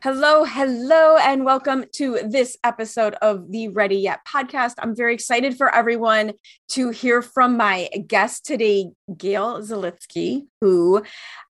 Hello, 0.00 0.44
hello, 0.44 1.16
and 1.16 1.44
welcome 1.44 1.84
to 1.94 2.20
this 2.24 2.56
episode 2.62 3.14
of 3.14 3.50
the 3.50 3.66
Ready 3.66 3.96
Yet 3.96 4.20
podcast. 4.24 4.74
I'm 4.78 4.94
very 4.94 5.12
excited 5.12 5.56
for 5.56 5.74
everyone 5.74 6.34
to 6.68 6.90
hear 6.90 7.20
from 7.20 7.56
my 7.56 7.88
guest 8.06 8.46
today, 8.46 8.90
Gail 9.16 9.58
Zalitsky, 9.58 10.46
who 10.60 11.02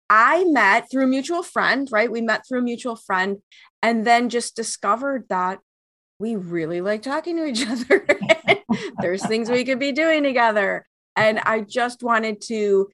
I 0.09 0.45
met 0.45 0.91
through 0.91 1.05
a 1.05 1.09
mutual 1.09 1.43
friend, 1.43 1.87
right? 1.93 2.10
We 2.10 2.23
met 2.23 2.49
through 2.49 2.60
a 2.60 2.63
mutual 2.63 2.96
friend 2.96 3.43
and 3.82 4.07
then 4.07 4.30
just 4.30 4.57
discovered 4.57 5.27
that 5.29 5.59
we 6.18 6.35
really 6.35 6.80
like 6.80 7.02
talking 7.02 7.37
to 7.37 7.45
each 7.45 7.66
other. 7.68 8.07
There's 9.02 9.27
things 9.27 9.51
we 9.51 9.66
could 9.66 9.79
be 9.79 9.93
doing 9.93 10.23
together. 10.23 10.87
And 11.16 11.38
I 11.40 11.60
just 11.60 12.02
wanted 12.02 12.40
to 12.46 12.88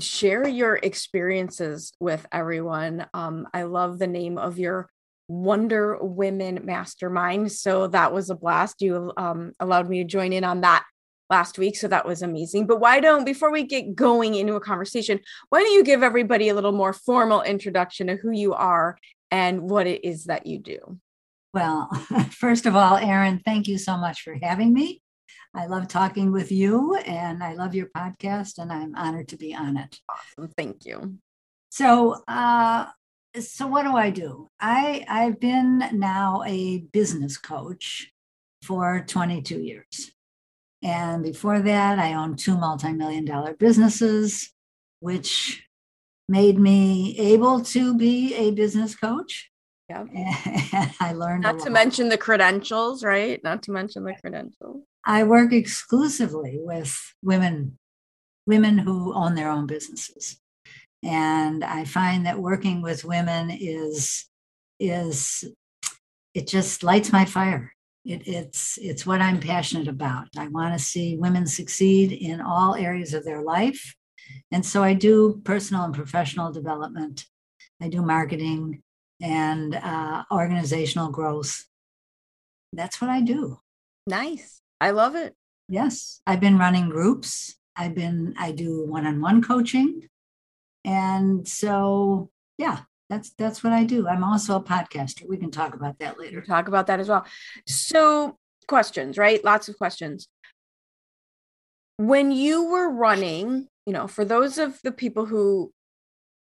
share 0.00 0.46
your 0.46 0.76
experiences 0.76 1.92
with 2.00 2.26
everyone. 2.32 3.06
Um, 3.14 3.46
I 3.52 3.64
love 3.64 3.98
the 3.98 4.06
name 4.06 4.38
of 4.38 4.58
your 4.58 4.88
Wonder 5.28 5.98
Women 6.00 6.60
Mastermind. 6.64 7.52
So 7.52 7.86
that 7.88 8.12
was 8.12 8.30
a 8.30 8.34
blast. 8.34 8.82
You 8.82 9.12
um, 9.16 9.52
allowed 9.60 9.88
me 9.88 10.02
to 10.02 10.08
join 10.08 10.32
in 10.32 10.44
on 10.44 10.60
that 10.62 10.84
last 11.30 11.58
week. 11.58 11.76
So 11.76 11.88
that 11.88 12.06
was 12.06 12.22
amazing. 12.22 12.66
But 12.66 12.80
why 12.80 13.00
don't, 13.00 13.24
before 13.24 13.50
we 13.50 13.64
get 13.64 13.94
going 13.94 14.34
into 14.34 14.54
a 14.54 14.60
conversation, 14.60 15.20
why 15.48 15.60
don't 15.60 15.72
you 15.72 15.84
give 15.84 16.02
everybody 16.02 16.48
a 16.48 16.54
little 16.54 16.72
more 16.72 16.92
formal 16.92 17.42
introduction 17.42 18.08
of 18.08 18.20
who 18.20 18.32
you 18.32 18.52
are 18.52 18.98
and 19.30 19.62
what 19.62 19.86
it 19.86 20.04
is 20.04 20.24
that 20.24 20.46
you 20.46 20.58
do? 20.58 20.98
Well, 21.54 21.88
first 22.30 22.66
of 22.66 22.76
all, 22.76 22.96
Erin, 22.96 23.40
thank 23.44 23.66
you 23.66 23.78
so 23.78 23.96
much 23.96 24.22
for 24.22 24.36
having 24.42 24.72
me. 24.72 25.01
I 25.54 25.66
love 25.66 25.88
talking 25.88 26.32
with 26.32 26.50
you 26.50 26.96
and 26.96 27.42
I 27.42 27.52
love 27.54 27.74
your 27.74 27.88
podcast 27.94 28.58
and 28.58 28.72
I'm 28.72 28.94
honored 28.94 29.28
to 29.28 29.36
be 29.36 29.54
on 29.54 29.76
it. 29.76 29.98
Awesome. 30.08 30.50
Thank 30.56 30.86
you. 30.86 31.18
So, 31.70 32.22
uh, 32.26 32.86
so 33.38 33.66
what 33.66 33.84
do 33.84 33.96
I 33.96 34.10
do? 34.10 34.48
I 34.60 35.04
I've 35.08 35.40
been 35.40 35.82
now 35.92 36.42
a 36.46 36.78
business 36.78 37.36
coach 37.36 38.10
for 38.62 39.04
22 39.06 39.60
years. 39.60 40.12
And 40.82 41.22
before 41.22 41.60
that, 41.60 41.98
I 41.98 42.14
owned 42.14 42.38
two 42.38 42.56
multi-million 42.56 43.24
dollar 43.24 43.54
businesses, 43.54 44.52
which 45.00 45.64
made 46.28 46.58
me 46.58 47.16
able 47.18 47.60
to 47.60 47.96
be 47.96 48.34
a 48.34 48.50
business 48.52 48.94
coach. 48.94 49.50
Yeah. 49.88 50.04
And 50.74 50.90
I 51.00 51.12
learned 51.12 51.42
not 51.42 51.58
to 51.60 51.70
mention 51.70 52.08
the 52.08 52.16
credentials, 52.16 53.04
right? 53.04 53.42
Not 53.44 53.62
to 53.64 53.72
mention 53.72 54.04
the 54.04 54.14
credentials. 54.14 54.84
I 55.04 55.24
work 55.24 55.52
exclusively 55.52 56.58
with 56.60 56.98
women, 57.22 57.78
women 58.46 58.78
who 58.78 59.14
own 59.14 59.34
their 59.34 59.50
own 59.50 59.66
businesses. 59.66 60.38
And 61.02 61.64
I 61.64 61.84
find 61.84 62.26
that 62.26 62.38
working 62.38 62.82
with 62.82 63.04
women 63.04 63.50
is 63.50 64.26
is 64.78 65.44
it 66.34 66.46
just 66.46 66.82
lights 66.82 67.12
my 67.12 67.24
fire. 67.24 67.72
It, 68.04 68.26
it's 68.26 68.78
it's 68.80 69.06
what 69.06 69.20
I'm 69.20 69.40
passionate 69.40 69.88
about. 69.88 70.28
I 70.36 70.48
want 70.48 70.76
to 70.76 70.84
see 70.84 71.16
women 71.16 71.46
succeed 71.46 72.12
in 72.12 72.40
all 72.40 72.74
areas 72.74 73.14
of 73.14 73.24
their 73.24 73.42
life, 73.42 73.94
and 74.50 74.64
so 74.64 74.82
I 74.82 74.94
do 74.94 75.40
personal 75.44 75.84
and 75.84 75.94
professional 75.94 76.52
development. 76.52 77.26
I 77.80 77.88
do 77.88 78.02
marketing 78.02 78.82
and 79.20 79.74
uh, 79.74 80.24
organizational 80.32 81.10
growth. 81.10 81.64
That's 82.72 83.00
what 83.00 83.10
I 83.10 83.20
do. 83.20 83.58
Nice. 84.06 84.61
I 84.82 84.90
love 84.90 85.14
it. 85.14 85.34
Yes. 85.68 86.20
I've 86.26 86.40
been 86.40 86.58
running 86.58 86.88
groups. 86.88 87.54
I've 87.76 87.94
been, 87.94 88.34
I 88.36 88.50
do 88.50 88.84
one 88.84 89.06
on 89.06 89.20
one 89.20 89.40
coaching. 89.40 90.08
And 90.84 91.46
so, 91.46 92.30
yeah, 92.58 92.80
that's 93.08 93.30
that's 93.38 93.62
what 93.62 93.72
I 93.72 93.84
do. 93.84 94.08
I'm 94.08 94.24
also 94.24 94.56
a 94.56 94.62
podcaster. 94.62 95.28
We 95.28 95.36
can 95.36 95.50
talk 95.50 95.74
about 95.74 95.98
that 96.00 96.18
later. 96.18 96.40
Talk 96.40 96.66
about 96.66 96.88
that 96.88 96.98
as 96.98 97.08
well. 97.08 97.24
So, 97.66 98.38
questions, 98.66 99.18
right? 99.18 99.44
Lots 99.44 99.68
of 99.68 99.78
questions. 99.78 100.28
When 101.98 102.32
you 102.32 102.70
were 102.70 102.90
running, 102.90 103.68
you 103.86 103.92
know, 103.92 104.08
for 104.08 104.24
those 104.24 104.58
of 104.58 104.80
the 104.82 104.92
people 104.92 105.26
who 105.26 105.72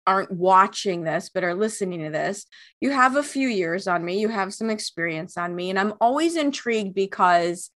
aren't 0.07 0.31
watching 0.31 1.03
this 1.03 1.29
but 1.31 1.43
are 1.43 1.53
listening 1.53 2.03
to 2.03 2.09
this, 2.09 2.47
you 2.79 2.89
have 2.89 3.15
a 3.15 3.23
few 3.23 3.47
years 3.47 3.87
on 3.87 4.03
me, 4.03 4.19
you 4.19 4.29
have 4.29 4.51
some 4.53 4.71
experience 4.71 5.37
on 5.37 5.55
me, 5.55 5.69
and 5.69 5.77
I'm 5.77 5.93
always 6.01 6.35
intrigued 6.35 6.95
because 6.95 7.69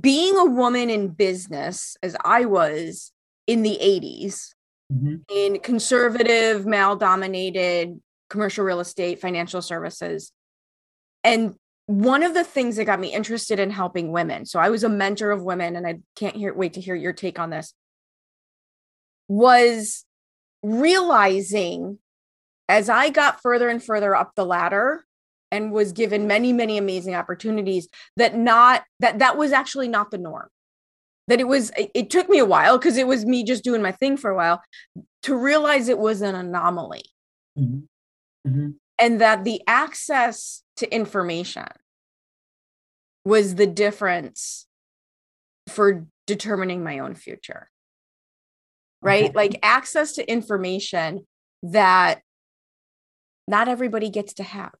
being 0.00 0.36
a 0.36 0.44
woman 0.44 0.90
in 0.90 1.08
business, 1.08 1.96
as 2.02 2.16
I 2.24 2.44
was 2.44 3.12
in 3.46 3.62
the 3.62 3.78
80s, 3.80 4.54
mm-hmm. 4.92 5.16
in 5.28 5.60
conservative, 5.60 6.66
male 6.66 6.96
dominated 6.96 8.00
commercial 8.28 8.64
real 8.64 8.80
estate, 8.80 9.20
financial 9.20 9.62
services. 9.62 10.32
And 11.22 11.54
one 11.86 12.24
of 12.24 12.34
the 12.34 12.42
things 12.42 12.76
that 12.76 12.84
got 12.86 12.98
me 12.98 13.14
interested 13.14 13.60
in 13.60 13.70
helping 13.70 14.10
women, 14.10 14.44
so 14.44 14.58
I 14.58 14.70
was 14.70 14.82
a 14.82 14.88
mentor 14.88 15.30
of 15.30 15.42
women, 15.42 15.76
and 15.76 15.86
I 15.86 16.00
can't 16.16 16.34
hear, 16.34 16.52
wait 16.52 16.72
to 16.72 16.80
hear 16.80 16.96
your 16.96 17.12
take 17.12 17.38
on 17.38 17.50
this, 17.50 17.72
was 19.28 20.04
realizing 20.64 21.98
as 22.68 22.88
I 22.88 23.10
got 23.10 23.40
further 23.40 23.68
and 23.68 23.82
further 23.82 24.16
up 24.16 24.32
the 24.34 24.44
ladder 24.44 25.05
and 25.56 25.72
was 25.72 25.92
given 25.92 26.26
many 26.26 26.52
many 26.52 26.78
amazing 26.78 27.14
opportunities 27.14 27.88
that 28.16 28.36
not 28.36 28.84
that 29.00 29.18
that 29.18 29.36
was 29.36 29.52
actually 29.52 29.88
not 29.88 30.10
the 30.10 30.18
norm. 30.18 30.48
That 31.28 31.40
it 31.40 31.48
was 31.48 31.72
it 31.76 32.10
took 32.10 32.28
me 32.28 32.38
a 32.38 32.44
while 32.44 32.78
because 32.78 32.96
it 32.96 33.06
was 33.08 33.26
me 33.26 33.42
just 33.42 33.64
doing 33.64 33.82
my 33.82 33.92
thing 33.92 34.16
for 34.16 34.30
a 34.30 34.36
while 34.36 34.62
to 35.22 35.34
realize 35.36 35.88
it 35.88 35.98
was 35.98 36.22
an 36.22 36.34
anomaly. 36.34 37.02
Mm-hmm. 37.58 37.78
Mm-hmm. 38.46 38.68
and 38.98 39.20
that 39.20 39.44
the 39.44 39.62
access 39.66 40.62
to 40.76 40.94
information 40.94 41.66
was 43.24 43.56
the 43.56 43.66
difference 43.66 44.66
for 45.68 46.06
determining 46.26 46.84
my 46.84 47.00
own 47.00 47.14
future. 47.14 47.70
Right? 49.02 49.34
Like 49.34 49.58
access 49.62 50.12
to 50.12 50.30
information 50.30 51.26
that 51.62 52.20
not 53.48 53.68
everybody 53.68 54.10
gets 54.10 54.34
to 54.34 54.42
have 54.42 54.72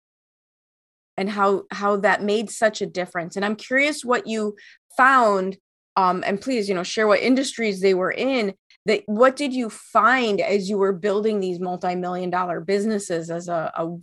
and 1.16 1.30
how 1.30 1.64
how 1.70 1.96
that 1.96 2.22
made 2.22 2.50
such 2.50 2.80
a 2.80 2.86
difference. 2.86 3.36
And 3.36 3.44
i'm 3.44 3.56
curious 3.56 4.04
what 4.04 4.26
you 4.26 4.56
found 4.96 5.58
um, 5.96 6.22
and 6.26 6.40
please 6.40 6.68
you 6.68 6.74
know 6.74 6.82
share 6.82 7.06
what 7.06 7.20
industries 7.20 7.80
they 7.80 7.94
were 7.94 8.12
in 8.12 8.54
that 8.84 9.02
what 9.06 9.36
did 9.36 9.52
you 9.52 9.68
find 9.68 10.40
as 10.40 10.68
you 10.70 10.78
were 10.78 10.92
building 10.92 11.40
these 11.40 11.58
multi-million 11.58 12.30
dollar 12.30 12.60
businesses 12.60 13.30
as 13.30 13.48
a, 13.48 13.72
a 13.74 13.96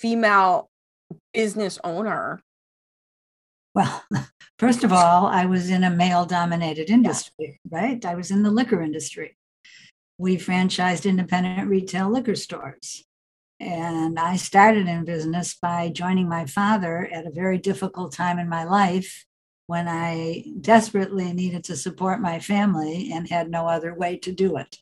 female 0.00 0.70
business 1.32 1.78
owner? 1.82 2.42
Well 3.74 4.04
first 4.58 4.82
of 4.82 4.92
all 4.92 5.26
i 5.26 5.46
was 5.46 5.70
in 5.70 5.84
a 5.84 5.90
male 5.90 6.26
dominated 6.26 6.90
industry 6.90 7.60
yeah. 7.70 7.80
right? 7.80 8.04
I 8.04 8.14
was 8.14 8.30
in 8.30 8.42
the 8.42 8.50
liquor 8.50 8.82
industry. 8.82 9.36
We 10.20 10.36
franchised 10.36 11.08
independent 11.08 11.68
retail 11.68 12.10
liquor 12.10 12.34
stores 12.34 13.04
and 13.60 14.18
I 14.18 14.36
started 14.36 14.86
in 14.86 15.04
business 15.04 15.56
by 15.60 15.88
joining 15.88 16.28
my 16.28 16.46
father 16.46 17.08
at 17.12 17.26
a 17.26 17.30
very 17.30 17.58
difficult 17.58 18.12
time 18.12 18.38
in 18.38 18.48
my 18.48 18.64
life 18.64 19.24
when 19.66 19.88
I 19.88 20.44
desperately 20.60 21.32
needed 21.32 21.64
to 21.64 21.76
support 21.76 22.20
my 22.20 22.38
family 22.38 23.10
and 23.12 23.28
had 23.28 23.50
no 23.50 23.68
other 23.68 23.94
way 23.94 24.16
to 24.18 24.32
do 24.32 24.56
it. 24.56 24.76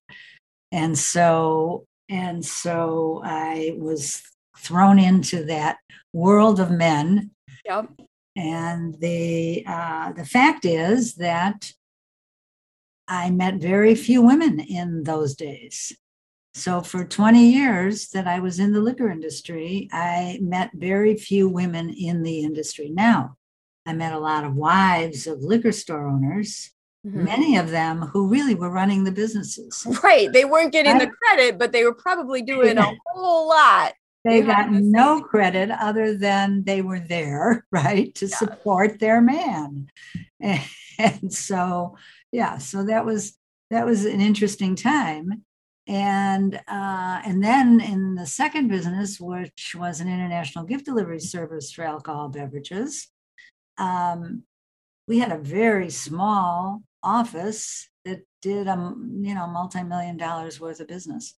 And 0.72 0.96
so 0.98 1.86
and 2.08 2.44
so 2.44 3.20
I 3.24 3.74
was 3.78 4.22
thrown 4.58 4.98
into 4.98 5.44
that 5.46 5.78
world 6.12 6.60
of 6.60 6.70
men. 6.70 7.30
Yep. 7.64 7.90
And 8.36 8.94
the 9.00 9.64
uh, 9.66 10.12
the 10.12 10.24
fact 10.24 10.64
is 10.64 11.14
that 11.16 11.72
I 13.08 13.30
met 13.30 13.56
very 13.56 13.94
few 13.94 14.22
women 14.22 14.60
in 14.60 15.04
those 15.04 15.34
days. 15.34 15.96
So 16.56 16.80
for 16.80 17.04
20 17.04 17.52
years 17.52 18.08
that 18.08 18.26
I 18.26 18.40
was 18.40 18.58
in 18.58 18.72
the 18.72 18.80
liquor 18.80 19.10
industry, 19.10 19.90
I 19.92 20.38
met 20.40 20.70
very 20.72 21.14
few 21.14 21.50
women 21.50 21.90
in 21.90 22.22
the 22.22 22.40
industry. 22.40 22.88
Now, 22.88 23.36
I 23.84 23.92
met 23.92 24.14
a 24.14 24.18
lot 24.18 24.42
of 24.42 24.54
wives 24.54 25.26
of 25.26 25.42
liquor 25.42 25.70
store 25.70 26.08
owners, 26.08 26.70
mm-hmm. 27.06 27.24
many 27.24 27.58
of 27.58 27.68
them 27.68 28.00
who 28.00 28.28
really 28.28 28.54
were 28.54 28.70
running 28.70 29.04
the 29.04 29.12
businesses. 29.12 29.86
Right. 30.02 30.32
They 30.32 30.46
weren't 30.46 30.72
getting 30.72 30.96
the 30.96 31.10
credit, 31.22 31.58
but 31.58 31.72
they 31.72 31.84
were 31.84 31.94
probably 31.94 32.40
doing 32.54 32.78
a 32.78 32.90
whole 33.08 33.48
lot. 33.50 33.92
They 34.24 34.40
got 34.40 34.70
no 34.70 35.20
credit 35.20 35.70
other 35.70 36.16
than 36.16 36.64
they 36.64 36.80
were 36.80 37.00
there, 37.00 37.66
right, 37.70 38.14
to 38.14 38.26
yeah. 38.26 38.34
support 38.34 38.98
their 38.98 39.20
man. 39.20 39.90
And, 40.40 40.62
and 40.98 41.30
so, 41.30 41.98
yeah, 42.32 42.56
so 42.56 42.86
that 42.86 43.04
was 43.04 43.36
that 43.70 43.84
was 43.84 44.06
an 44.06 44.22
interesting 44.22 44.74
time 44.74 45.44
and 45.86 46.56
uh, 46.66 47.20
and 47.24 47.42
then 47.42 47.80
in 47.80 48.16
the 48.16 48.26
second 48.26 48.68
business, 48.68 49.20
which 49.20 49.76
was 49.78 50.00
an 50.00 50.08
international 50.08 50.64
gift 50.64 50.84
delivery 50.84 51.20
service 51.20 51.70
for 51.72 51.84
alcohol 51.84 52.28
beverages, 52.28 53.08
um, 53.78 54.42
we 55.06 55.20
had 55.20 55.30
a 55.30 55.38
very 55.38 55.90
small 55.90 56.82
office 57.02 57.88
that 58.04 58.22
did 58.42 58.66
a 58.66 58.94
you 59.20 59.34
know 59.34 59.46
multi-million 59.46 60.16
dollars 60.16 60.60
worth 60.60 60.80
of 60.80 60.88
business. 60.88 61.34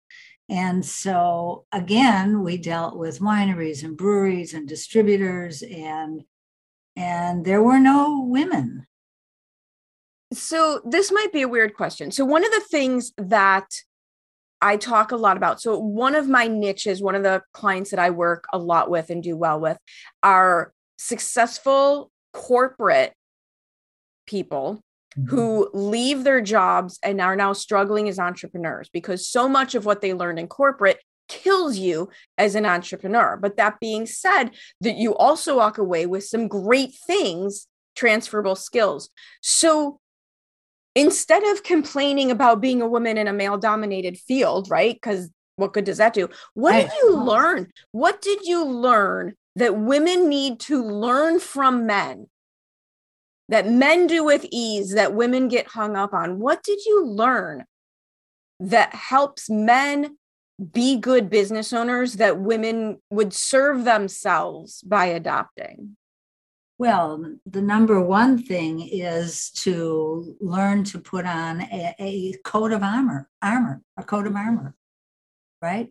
And 0.49 0.85
so 0.85 1.65
again 1.73 2.41
we 2.41 2.57
dealt 2.57 2.97
with 2.97 3.19
wineries 3.19 3.83
and 3.83 3.97
breweries 3.97 4.53
and 4.53 4.67
distributors 4.67 5.61
and 5.61 6.23
and 6.95 7.45
there 7.45 7.61
were 7.61 7.79
no 7.79 8.23
women. 8.27 8.87
So 10.33 10.81
this 10.85 11.11
might 11.11 11.31
be 11.31 11.41
a 11.41 11.47
weird 11.47 11.73
question. 11.75 12.11
So 12.11 12.25
one 12.25 12.45
of 12.45 12.51
the 12.51 12.63
things 12.71 13.13
that 13.17 13.67
I 14.61 14.77
talk 14.77 15.11
a 15.11 15.17
lot 15.17 15.37
about. 15.37 15.61
So, 15.61 15.77
one 15.77 16.15
of 16.15 16.27
my 16.27 16.47
niches, 16.47 17.01
one 17.01 17.15
of 17.15 17.23
the 17.23 17.41
clients 17.53 17.91
that 17.91 17.99
I 17.99 18.09
work 18.09 18.45
a 18.51 18.57
lot 18.57 18.89
with 18.89 19.09
and 19.09 19.21
do 19.21 19.35
well 19.35 19.59
with 19.59 19.77
are 20.23 20.73
successful 20.97 22.11
corporate 22.33 23.13
people 24.25 24.81
mm-hmm. 25.17 25.29
who 25.29 25.69
leave 25.73 26.23
their 26.23 26.41
jobs 26.41 26.99
and 27.03 27.21
are 27.21 27.35
now 27.35 27.53
struggling 27.53 28.07
as 28.07 28.19
entrepreneurs 28.19 28.89
because 28.91 29.27
so 29.27 29.47
much 29.47 29.75
of 29.75 29.85
what 29.85 30.01
they 30.01 30.13
learned 30.13 30.39
in 30.39 30.47
corporate 30.47 30.99
kills 31.27 31.77
you 31.77 32.09
as 32.37 32.55
an 32.55 32.65
entrepreneur. 32.65 33.37
But 33.37 33.57
that 33.57 33.79
being 33.79 34.05
said, 34.05 34.51
that 34.81 34.95
you 34.95 35.15
also 35.15 35.57
walk 35.57 35.77
away 35.77 36.05
with 36.05 36.23
some 36.23 36.47
great 36.47 36.93
things, 37.05 37.67
transferable 37.95 38.55
skills. 38.55 39.09
So, 39.41 39.99
instead 40.97 41.43
of 41.43 41.61
complaining 41.61 42.31
about 42.31 42.59
being 42.59 42.81
a 42.81 42.87
woman 42.87 43.17
in 43.17 43.27
a 43.27 43.33
male 43.33 43.57
dominated 43.57 44.17
field, 44.17 44.67
right? 44.69 44.95
Because 44.95 45.29
what 45.55 45.71
good 45.71 45.85
does 45.85 45.97
that 45.97 46.13
do? 46.13 46.27
What 46.55 46.73
did 46.73 46.91
you 47.01 47.15
learn? 47.15 47.71
What 47.91 48.19
did 48.19 48.45
you 48.45 48.65
learn 48.65 49.35
that 49.55 49.77
women 49.77 50.27
need 50.27 50.59
to 50.61 50.83
learn 50.83 51.39
from 51.39 51.85
men? 51.85 52.27
That 53.49 53.69
men 53.69 54.07
do 54.07 54.23
with 54.23 54.45
ease, 54.51 54.93
that 54.95 55.13
women 55.13 55.47
get 55.47 55.67
hung 55.67 55.95
up 55.95 56.13
on. 56.13 56.39
What 56.39 56.63
did 56.63 56.83
you 56.83 57.05
learn 57.05 57.65
that 58.59 58.93
helps 58.93 59.49
men 59.49 60.17
be 60.73 60.97
good 60.97 61.29
business 61.29 61.71
owners 61.71 62.13
that 62.13 62.39
women 62.39 62.99
would 63.11 63.33
serve 63.33 63.83
themselves 63.83 64.81
by 64.81 65.05
adopting? 65.05 65.95
Well, 66.79 67.37
the 67.45 67.61
number 67.61 67.99
one 67.99 68.37
thing 68.37 68.87
is 68.87 69.49
to 69.63 70.35
learn 70.39 70.83
to 70.85 70.99
put 70.99 71.25
on 71.25 71.61
a, 71.61 71.95
a 71.97 72.33
coat 72.43 72.71
of 72.71 72.83
armor, 72.83 73.29
armor, 73.41 73.81
a 73.97 74.03
coat 74.03 74.27
of 74.27 74.35
armor, 74.35 74.75
right? 75.61 75.89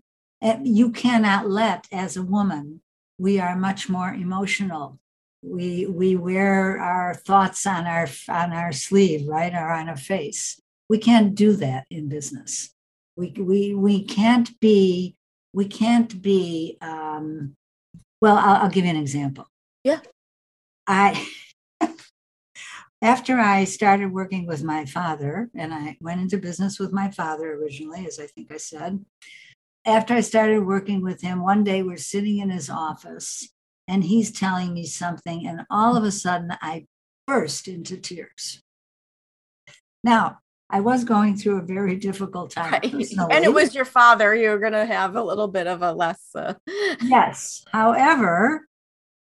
You 0.62 0.92
cannot 0.92 1.50
let, 1.50 1.86
as 1.90 2.16
a 2.16 2.22
woman, 2.22 2.82
we 3.18 3.40
are 3.40 3.56
much 3.56 3.88
more 3.88 4.12
emotional. 4.12 5.00
We 5.42 5.86
we 5.86 6.16
wear 6.16 6.78
our 6.78 7.14
thoughts 7.14 7.66
on 7.66 7.86
our 7.86 8.08
on 8.28 8.52
our 8.52 8.72
sleeve, 8.72 9.26
right, 9.26 9.54
or 9.54 9.72
on 9.72 9.88
our 9.88 9.96
face. 9.96 10.60
We 10.88 10.98
can't 10.98 11.34
do 11.34 11.56
that 11.56 11.86
in 11.90 12.08
business. 12.08 12.70
We 13.16 13.30
we 13.38 13.74
we 13.74 14.04
can't 14.04 14.58
be 14.60 15.16
we 15.52 15.66
can't 15.66 16.20
be. 16.20 16.76
Um, 16.80 17.56
well, 18.20 18.36
I'll, 18.36 18.64
I'll 18.64 18.70
give 18.70 18.84
you 18.84 18.90
an 18.90 18.96
example. 18.96 19.46
Yeah. 19.84 20.00
I 20.86 21.28
after 23.02 23.38
I 23.38 23.64
started 23.64 24.12
working 24.12 24.46
with 24.46 24.62
my 24.62 24.84
father, 24.84 25.50
and 25.54 25.72
I 25.72 25.96
went 26.00 26.20
into 26.20 26.38
business 26.38 26.78
with 26.78 26.92
my 26.92 27.10
father 27.10 27.54
originally, 27.54 28.06
as 28.06 28.18
I 28.18 28.26
think 28.26 28.52
I 28.52 28.56
said. 28.56 29.04
After 29.84 30.14
I 30.14 30.20
started 30.20 30.66
working 30.66 31.02
with 31.02 31.20
him, 31.20 31.42
one 31.42 31.62
day 31.62 31.82
we're 31.82 31.96
sitting 31.96 32.38
in 32.38 32.50
his 32.50 32.68
office 32.68 33.48
and 33.86 34.02
he's 34.02 34.32
telling 34.32 34.74
me 34.74 34.84
something, 34.84 35.46
and 35.46 35.62
all 35.70 35.96
of 35.96 36.02
a 36.02 36.10
sudden 36.10 36.56
I 36.60 36.86
burst 37.26 37.68
into 37.68 37.96
tears. 37.96 38.62
Now, 40.02 40.38
I 40.68 40.80
was 40.80 41.04
going 41.04 41.36
through 41.36 41.58
a 41.58 41.62
very 41.62 41.96
difficult 41.96 42.50
time. 42.50 42.72
Right. 42.72 42.84
And 43.30 43.44
it 43.44 43.52
was 43.52 43.74
your 43.74 43.84
father. 43.84 44.34
You 44.34 44.50
were 44.50 44.58
going 44.58 44.72
to 44.72 44.84
have 44.84 45.14
a 45.14 45.22
little 45.22 45.46
bit 45.46 45.66
of 45.66 45.82
a 45.82 45.92
less. 45.92 46.20
Uh... 46.34 46.54
Yes. 47.02 47.64
However, 47.72 48.65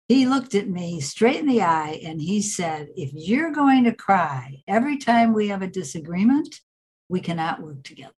he 0.07 0.27
looked 0.27 0.53
at 0.53 0.67
me 0.67 0.99
straight 0.99 1.37
in 1.37 1.47
the 1.47 1.61
eye 1.61 1.99
and 2.05 2.21
he 2.21 2.41
said, 2.41 2.89
If 2.95 3.11
you're 3.13 3.51
going 3.51 3.85
to 3.85 3.93
cry 3.93 4.61
every 4.67 4.97
time 4.97 5.33
we 5.33 5.47
have 5.47 5.61
a 5.61 5.67
disagreement, 5.67 6.59
we 7.09 7.21
cannot 7.21 7.61
work 7.61 7.83
together. 7.83 8.13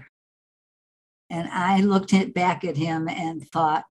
And 1.30 1.48
I 1.50 1.81
looked 1.81 2.13
at, 2.13 2.34
back 2.34 2.63
at 2.63 2.78
him 2.78 3.07
and 3.07 3.48
thought, 3.50 3.86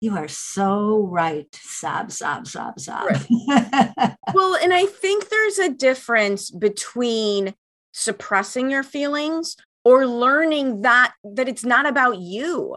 You 0.00 0.16
are 0.16 0.28
so 0.28 1.06
right. 1.06 1.46
Sob, 1.52 2.10
sob, 2.10 2.46
sob, 2.46 2.80
sob. 2.80 3.06
Right. 3.06 4.16
well, 4.34 4.56
and 4.56 4.72
I 4.72 4.86
think 4.86 5.28
there's 5.28 5.58
a 5.58 5.70
difference 5.70 6.50
between 6.50 7.54
suppressing 7.92 8.70
your 8.70 8.82
feelings 8.82 9.56
or 9.84 10.06
learning 10.06 10.82
that 10.82 11.12
that 11.22 11.48
it's 11.48 11.64
not 11.64 11.86
about 11.86 12.18
you 12.18 12.76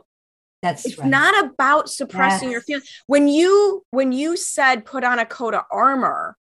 that's 0.67 0.85
it's 0.85 0.97
right. 0.97 1.07
not 1.07 1.45
about 1.45 1.89
suppressing 1.89 2.49
yes. 2.49 2.53
your 2.53 2.61
feelings. 2.61 3.03
When 3.07 3.27
you 3.27 3.83
when 3.91 4.11
you 4.11 4.37
said 4.37 4.85
put 4.85 5.03
on 5.03 5.19
a 5.19 5.25
coat 5.25 5.53
of 5.53 5.63
armor, 5.71 6.37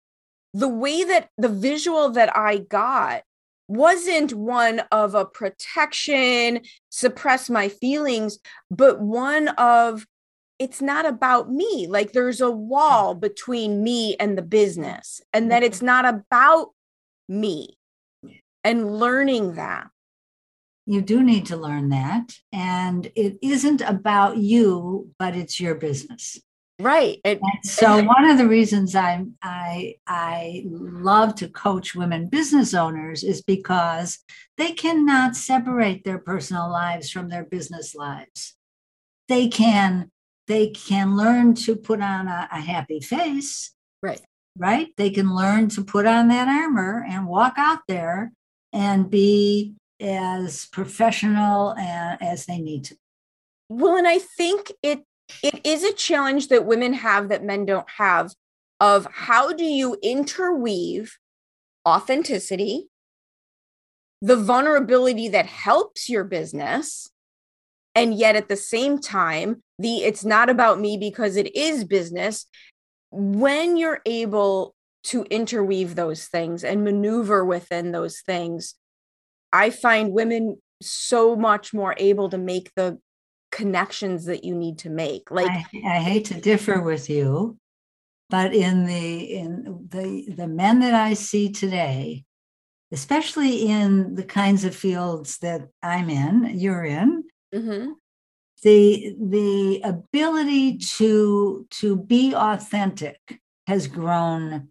the 0.53 0.67
way 0.67 1.03
that 1.03 1.29
the 1.37 1.49
visual 1.49 2.09
that 2.11 2.35
I 2.35 2.57
got 2.57 3.23
wasn't 3.67 4.33
one 4.33 4.81
of 4.91 5.13
a 5.13 5.25
protection, 5.25 6.61
suppress 6.89 7.49
my 7.49 7.69
feelings, 7.69 8.39
but 8.71 9.01
one 9.01 9.49
of 9.49 10.05
it's 10.59 10.81
not 10.81 11.05
about 11.05 11.51
me. 11.51 11.87
Like 11.87 12.13
there's 12.13 12.41
a 12.41 12.51
wall 12.51 13.13
mm-hmm. 13.13 13.21
between 13.21 13.83
me 13.83 14.15
and 14.19 14.37
the 14.37 14.41
business, 14.41 15.21
and 15.33 15.51
that 15.51 15.57
mm-hmm. 15.57 15.67
it's 15.67 15.81
not 15.81 16.05
about 16.05 16.69
me 17.29 17.77
and 18.63 18.99
learning 18.99 19.55
that 19.55 19.87
you 20.87 21.01
do 21.01 21.21
need 21.21 21.45
to 21.47 21.57
learn 21.57 21.89
that. 21.89 22.33
And 22.53 23.11
it 23.15 23.37
isn't 23.41 23.81
about 23.81 24.37
you, 24.37 25.11
but 25.19 25.35
it's 25.35 25.59
your 25.59 25.75
business. 25.75 26.39
Right. 26.79 27.19
It, 27.23 27.39
and 27.41 27.65
so 27.65 28.03
one 28.03 28.29
of 28.29 28.37
the 28.37 28.47
reasons 28.47 28.95
I 28.95 29.25
I 29.41 29.95
I 30.05 30.63
love 30.67 31.33
to 31.35 31.49
coach 31.49 31.95
women 31.95 32.29
business 32.29 32.73
owners 32.73 33.23
is 33.23 33.41
because 33.41 34.19
they 34.57 34.73
cannot 34.73 35.35
separate 35.35 36.03
their 36.03 36.19
personal 36.19 36.69
lives 36.69 37.09
from 37.09 37.29
their 37.29 37.43
business 37.43 37.95
lives. 37.95 38.55
They 39.27 39.47
can 39.47 40.11
they 40.47 40.67
can 40.69 41.17
learn 41.17 41.55
to 41.55 41.75
put 41.75 41.99
on 41.99 42.27
a, 42.27 42.47
a 42.51 42.61
happy 42.61 42.99
face. 42.99 43.73
Right. 44.03 44.21
Right. 44.55 44.89
They 44.97 45.09
can 45.09 45.35
learn 45.35 45.69
to 45.69 45.83
put 45.83 46.05
on 46.05 46.27
that 46.27 46.47
armor 46.47 47.03
and 47.09 47.27
walk 47.27 47.55
out 47.57 47.79
there 47.87 48.31
and 48.71 49.09
be 49.09 49.73
as 49.99 50.67
professional 50.67 51.75
as 51.77 52.45
they 52.45 52.59
need 52.59 52.85
to. 52.85 52.97
Well, 53.69 53.97
and 53.97 54.07
I 54.07 54.19
think 54.19 54.71
it 54.81 55.03
it 55.43 55.65
is 55.65 55.83
a 55.83 55.93
challenge 55.93 56.47
that 56.47 56.65
women 56.65 56.93
have 56.93 57.29
that 57.29 57.43
men 57.43 57.65
don't 57.65 57.89
have 57.97 58.31
of 58.79 59.07
how 59.11 59.51
do 59.51 59.63
you 59.63 59.97
interweave 60.01 61.17
authenticity, 61.85 62.87
the 64.21 64.37
vulnerability 64.37 65.27
that 65.29 65.45
helps 65.45 66.09
your 66.09 66.23
business, 66.23 67.09
and 67.95 68.13
yet 68.13 68.35
at 68.35 68.47
the 68.47 68.55
same 68.55 68.99
time, 68.99 69.63
the 69.79 70.03
it's 70.03 70.23
not 70.23 70.49
about 70.49 70.79
me 70.79 70.97
because 70.97 71.35
it 71.35 71.55
is 71.55 71.83
business. 71.83 72.45
When 73.11 73.77
you're 73.77 74.01
able 74.05 74.75
to 75.05 75.23
interweave 75.23 75.95
those 75.95 76.25
things 76.25 76.63
and 76.63 76.83
maneuver 76.83 77.43
within 77.43 77.91
those 77.91 78.21
things, 78.21 78.75
I 79.53 79.69
find 79.69 80.11
women 80.11 80.57
so 80.81 81.35
much 81.35 81.73
more 81.73 81.95
able 81.97 82.29
to 82.29 82.37
make 82.37 82.71
the 82.75 82.99
connections 83.51 84.25
that 84.25 84.43
you 84.43 84.55
need 84.55 84.79
to 84.79 84.89
make. 84.89 85.31
Like 85.31 85.49
I, 85.49 85.65
I 85.85 85.99
hate 85.99 86.25
to 86.25 86.39
differ 86.39 86.81
with 86.81 87.09
you, 87.09 87.57
but 88.29 88.53
in 88.53 88.85
the 88.85 89.19
in 89.19 89.87
the 89.89 90.33
the 90.35 90.47
men 90.47 90.79
that 90.79 90.93
I 90.93 91.13
see 91.13 91.51
today, 91.51 92.25
especially 92.91 93.67
in 93.67 94.15
the 94.15 94.23
kinds 94.23 94.63
of 94.63 94.75
fields 94.75 95.37
that 95.39 95.67
I'm 95.81 96.09
in, 96.09 96.59
you're 96.59 96.85
in. 96.85 97.23
Mm-hmm. 97.53 97.91
The 98.63 99.15
the 99.19 99.81
ability 99.83 100.77
to 100.97 101.67
to 101.69 101.95
be 101.95 102.33
authentic 102.35 103.19
has 103.67 103.87
grown. 103.87 104.69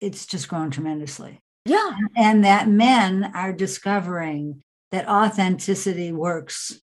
It's 0.00 0.26
just 0.26 0.48
grown 0.48 0.70
tremendously. 0.70 1.40
Yeah. 1.64 1.90
And 2.16 2.44
that 2.44 2.68
men 2.68 3.30
are 3.34 3.52
discovering 3.52 4.62
that 4.90 5.08
authenticity 5.08 6.12
works 6.12 6.80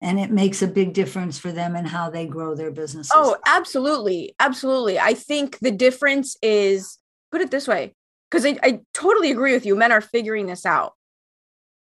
and 0.00 0.20
it 0.20 0.30
makes 0.30 0.62
a 0.62 0.68
big 0.68 0.92
difference 0.92 1.38
for 1.38 1.50
them 1.50 1.74
and 1.74 1.88
how 1.88 2.10
they 2.10 2.26
grow 2.26 2.54
their 2.54 2.70
businesses. 2.70 3.10
Oh, 3.14 3.36
absolutely. 3.46 4.34
Absolutely. 4.38 4.98
I 4.98 5.14
think 5.14 5.58
the 5.58 5.72
difference 5.72 6.36
is 6.42 6.98
put 7.32 7.40
it 7.40 7.50
this 7.50 7.66
way, 7.66 7.94
because 8.30 8.46
I, 8.46 8.58
I 8.62 8.80
totally 8.94 9.30
agree 9.30 9.52
with 9.52 9.66
you. 9.66 9.74
Men 9.74 9.90
are 9.90 10.00
figuring 10.00 10.46
this 10.46 10.64
out, 10.64 10.92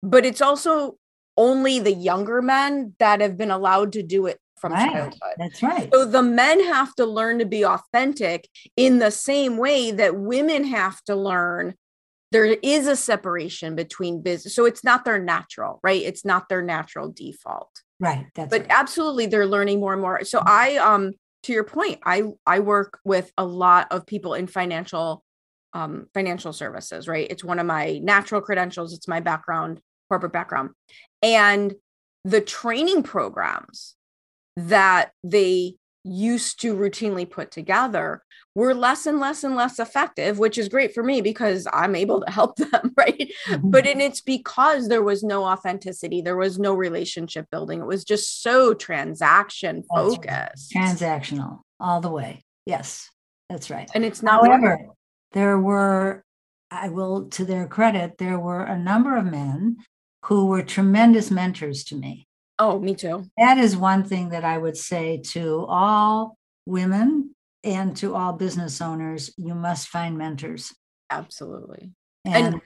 but 0.02 0.24
it's 0.24 0.40
also 0.40 0.96
only 1.36 1.80
the 1.80 1.92
younger 1.92 2.40
men 2.40 2.94
that 2.98 3.20
have 3.20 3.36
been 3.36 3.50
allowed 3.50 3.92
to 3.92 4.02
do 4.02 4.26
it 4.26 4.38
from 4.60 4.72
right. 4.72 4.92
childhood. 4.92 5.34
That's 5.38 5.62
right. 5.62 5.88
So 5.92 6.04
the 6.04 6.22
men 6.22 6.64
have 6.64 6.94
to 6.96 7.06
learn 7.06 7.38
to 7.38 7.46
be 7.46 7.64
authentic 7.64 8.48
in 8.76 8.98
the 8.98 9.10
same 9.10 9.56
way 9.56 9.90
that 9.90 10.16
women 10.16 10.64
have 10.64 11.02
to 11.04 11.14
learn 11.16 11.74
there 12.30 12.44
is 12.44 12.86
a 12.86 12.96
separation 12.96 13.74
between 13.74 14.20
business. 14.20 14.54
So 14.54 14.66
it's 14.66 14.84
not 14.84 15.04
their 15.04 15.18
natural, 15.18 15.80
right? 15.82 16.02
It's 16.02 16.24
not 16.24 16.48
their 16.48 16.62
natural 16.62 17.10
default. 17.10 17.70
Right. 18.00 18.26
That's 18.34 18.50
but 18.50 18.62
right. 18.62 18.70
absolutely 18.70 19.26
they're 19.26 19.46
learning 19.46 19.80
more 19.80 19.92
and 19.92 20.02
more. 20.02 20.24
So 20.24 20.42
I 20.44 20.76
um 20.76 21.12
to 21.44 21.52
your 21.52 21.64
point, 21.64 22.00
I 22.04 22.24
I 22.46 22.60
work 22.60 22.98
with 23.04 23.32
a 23.38 23.44
lot 23.44 23.88
of 23.90 24.06
people 24.06 24.34
in 24.34 24.46
financial 24.46 25.24
um 25.72 26.06
financial 26.12 26.52
services, 26.52 27.08
right? 27.08 27.26
It's 27.30 27.44
one 27.44 27.58
of 27.58 27.66
my 27.66 27.98
natural 28.02 28.40
credentials, 28.40 28.92
it's 28.92 29.08
my 29.08 29.20
background, 29.20 29.80
corporate 30.08 30.32
background. 30.32 30.70
And 31.22 31.74
the 32.24 32.40
training 32.40 33.04
programs 33.04 33.94
that 34.66 35.10
they 35.22 35.74
used 36.04 36.60
to 36.62 36.74
routinely 36.74 37.28
put 37.28 37.50
together 37.50 38.22
were 38.54 38.74
less 38.74 39.06
and 39.06 39.20
less 39.20 39.44
and 39.44 39.54
less 39.54 39.78
effective, 39.78 40.38
which 40.38 40.58
is 40.58 40.68
great 40.68 40.92
for 40.92 41.02
me 41.02 41.20
because 41.20 41.68
I'm 41.72 41.94
able 41.94 42.20
to 42.22 42.30
help 42.30 42.56
them, 42.56 42.92
right? 42.96 43.32
Mhm. 43.46 43.70
But 43.70 43.86
and 43.86 44.00
it's 44.02 44.20
because 44.20 44.88
there 44.88 45.02
was 45.02 45.22
no 45.22 45.44
authenticity, 45.44 46.20
there 46.22 46.36
was 46.36 46.58
no 46.58 46.74
relationship 46.74 47.46
building. 47.50 47.80
It 47.80 47.86
was 47.86 48.04
just 48.04 48.42
so 48.42 48.74
transaction 48.74 49.84
That's 49.94 50.16
right. 50.18 50.50
focused. 50.50 50.72
transactional 50.72 51.60
all 51.78 52.00
the 52.00 52.10
way. 52.10 52.42
Yes, 52.66 53.10
that's 53.48 53.70
right. 53.70 53.90
And 53.94 54.04
it's 54.04 54.22
not 54.22 54.44
However, 54.46 54.86
there 55.32 55.58
were, 55.58 56.24
I 56.70 56.88
will, 56.88 57.28
to 57.30 57.44
their 57.44 57.66
credit, 57.68 58.18
there 58.18 58.38
were 58.38 58.62
a 58.64 58.78
number 58.78 59.16
of 59.16 59.24
men 59.24 59.78
who 60.24 60.46
were 60.46 60.62
tremendous 60.62 61.30
mentors 61.30 61.84
to 61.84 61.96
me. 61.96 62.27
Oh, 62.58 62.78
me 62.78 62.94
too. 62.94 63.24
That 63.38 63.58
is 63.58 63.76
one 63.76 64.04
thing 64.04 64.30
that 64.30 64.44
I 64.44 64.58
would 64.58 64.76
say 64.76 65.18
to 65.28 65.64
all 65.68 66.36
women 66.66 67.34
and 67.64 67.96
to 67.98 68.14
all 68.14 68.32
business 68.32 68.80
owners 68.80 69.32
you 69.36 69.54
must 69.54 69.88
find 69.88 70.16
mentors. 70.18 70.74
Absolutely. 71.10 71.90
And, 72.24 72.60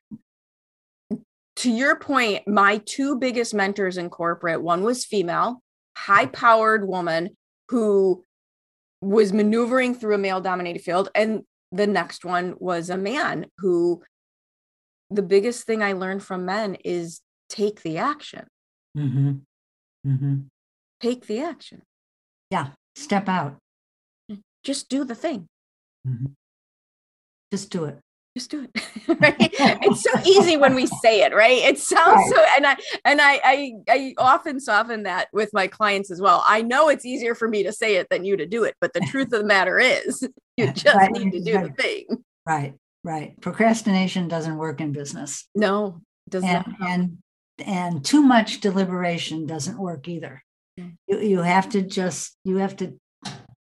To 1.56 1.70
your 1.70 1.96
point, 1.99 2.49
my 2.49 2.78
two 2.87 3.16
biggest 3.18 3.54
mentors 3.54 3.96
in 3.99 4.11
corporate, 4.11 4.62
one 4.62 4.82
was 4.82 5.04
female, 5.04 5.62
high 5.96 6.26
powered 6.26 6.88
woman 6.88 7.37
who 7.68 8.25
was 9.00 9.32
maneuvering 9.32 9.94
through 9.94 10.14
a 10.14 10.18
male 10.18 10.40
dominated 10.40 10.82
field. 10.82 11.11
And 11.14 11.42
the 11.70 11.87
next 11.87 12.25
one 12.25 12.54
was 12.58 12.90
a 12.90 12.96
man 12.96 13.46
who 13.58 14.02
the 15.11 15.22
biggest 15.22 15.64
thing 15.66 15.82
I 15.82 15.92
learned 15.92 16.22
from 16.22 16.46
men 16.46 16.76
is 16.84 17.20
take 17.50 17.82
the 17.82 17.99
action, 17.99 18.46
Mhm. 18.96 19.42
Mhm. 20.06 20.47
take 21.00 21.26
the 21.26 21.40
action, 21.40 21.82
yeah, 22.50 22.71
step 22.97 23.28
out. 23.28 23.56
just 24.64 24.88
do 24.88 25.04
the 25.04 25.14
thing. 25.14 25.47
Mhm. 26.06 26.32
Just 27.52 27.71
do 27.71 27.85
it. 27.85 27.99
just 28.37 28.50
do 28.50 28.62
it 28.62 28.71
right 29.21 29.37
it's 29.82 30.02
so 30.02 30.11
easy 30.25 30.56
when 30.56 30.75
we 30.75 30.87
say 30.87 31.21
it 31.23 31.35
right 31.35 31.59
it 31.64 31.78
sounds 31.78 32.16
Right. 32.16 32.30
so 32.35 32.44
and 32.56 32.66
i 32.66 32.76
and 33.04 33.21
I, 33.21 33.40
I 33.44 33.73
i 33.90 34.14
often 34.16 34.59
soften 34.59 35.02
that 35.02 35.28
with 35.35 35.50
my 35.52 35.66
clients 35.66 36.11
as 36.11 36.18
well 36.18 36.42
i 36.47 36.62
know 36.62 36.88
it's 36.88 37.04
easier 37.04 37.35
for 37.35 37.47
me 37.47 37.62
to 37.64 37.73
say 37.75 37.97
it 37.97 38.06
than 38.09 38.25
you 38.25 38.38
to 38.38 38.47
do 38.47 38.64
it 38.64 38.75
but 38.80 38.94
the 38.94 39.00
truth 39.11 39.35
of 39.35 39.40
the 39.40 39.44
matter 39.44 39.78
is 39.78 40.26
you 40.56 40.73
just 40.73 40.97
Right, 40.97 41.11
need 41.12 41.30
to 41.32 41.40
do 41.44 41.52
the 41.61 41.75
thing 41.78 42.06
Right, 42.47 42.73
right. 43.04 43.38
Procrastination 43.42 44.28
doesn't 44.28 44.56
work 44.56 44.80
in 44.80 44.92
business. 44.92 45.47
no 45.54 46.00
it 46.26 46.30
does 46.30 46.42
and 46.44 46.64
not 46.78 46.88
and 46.90 47.18
and 47.59 48.04
too 48.04 48.23
much 48.23 48.61
deliberation 48.61 49.47
doesn't 49.47 49.78
work 49.78 50.09
either. 50.09 50.42
Mm. 50.78 50.97
you, 51.06 51.18
you 51.21 51.38
have 51.40 51.68
to 51.71 51.82
just 51.82 52.37
you 52.44 52.56
have 52.56 52.76
to 52.76 52.99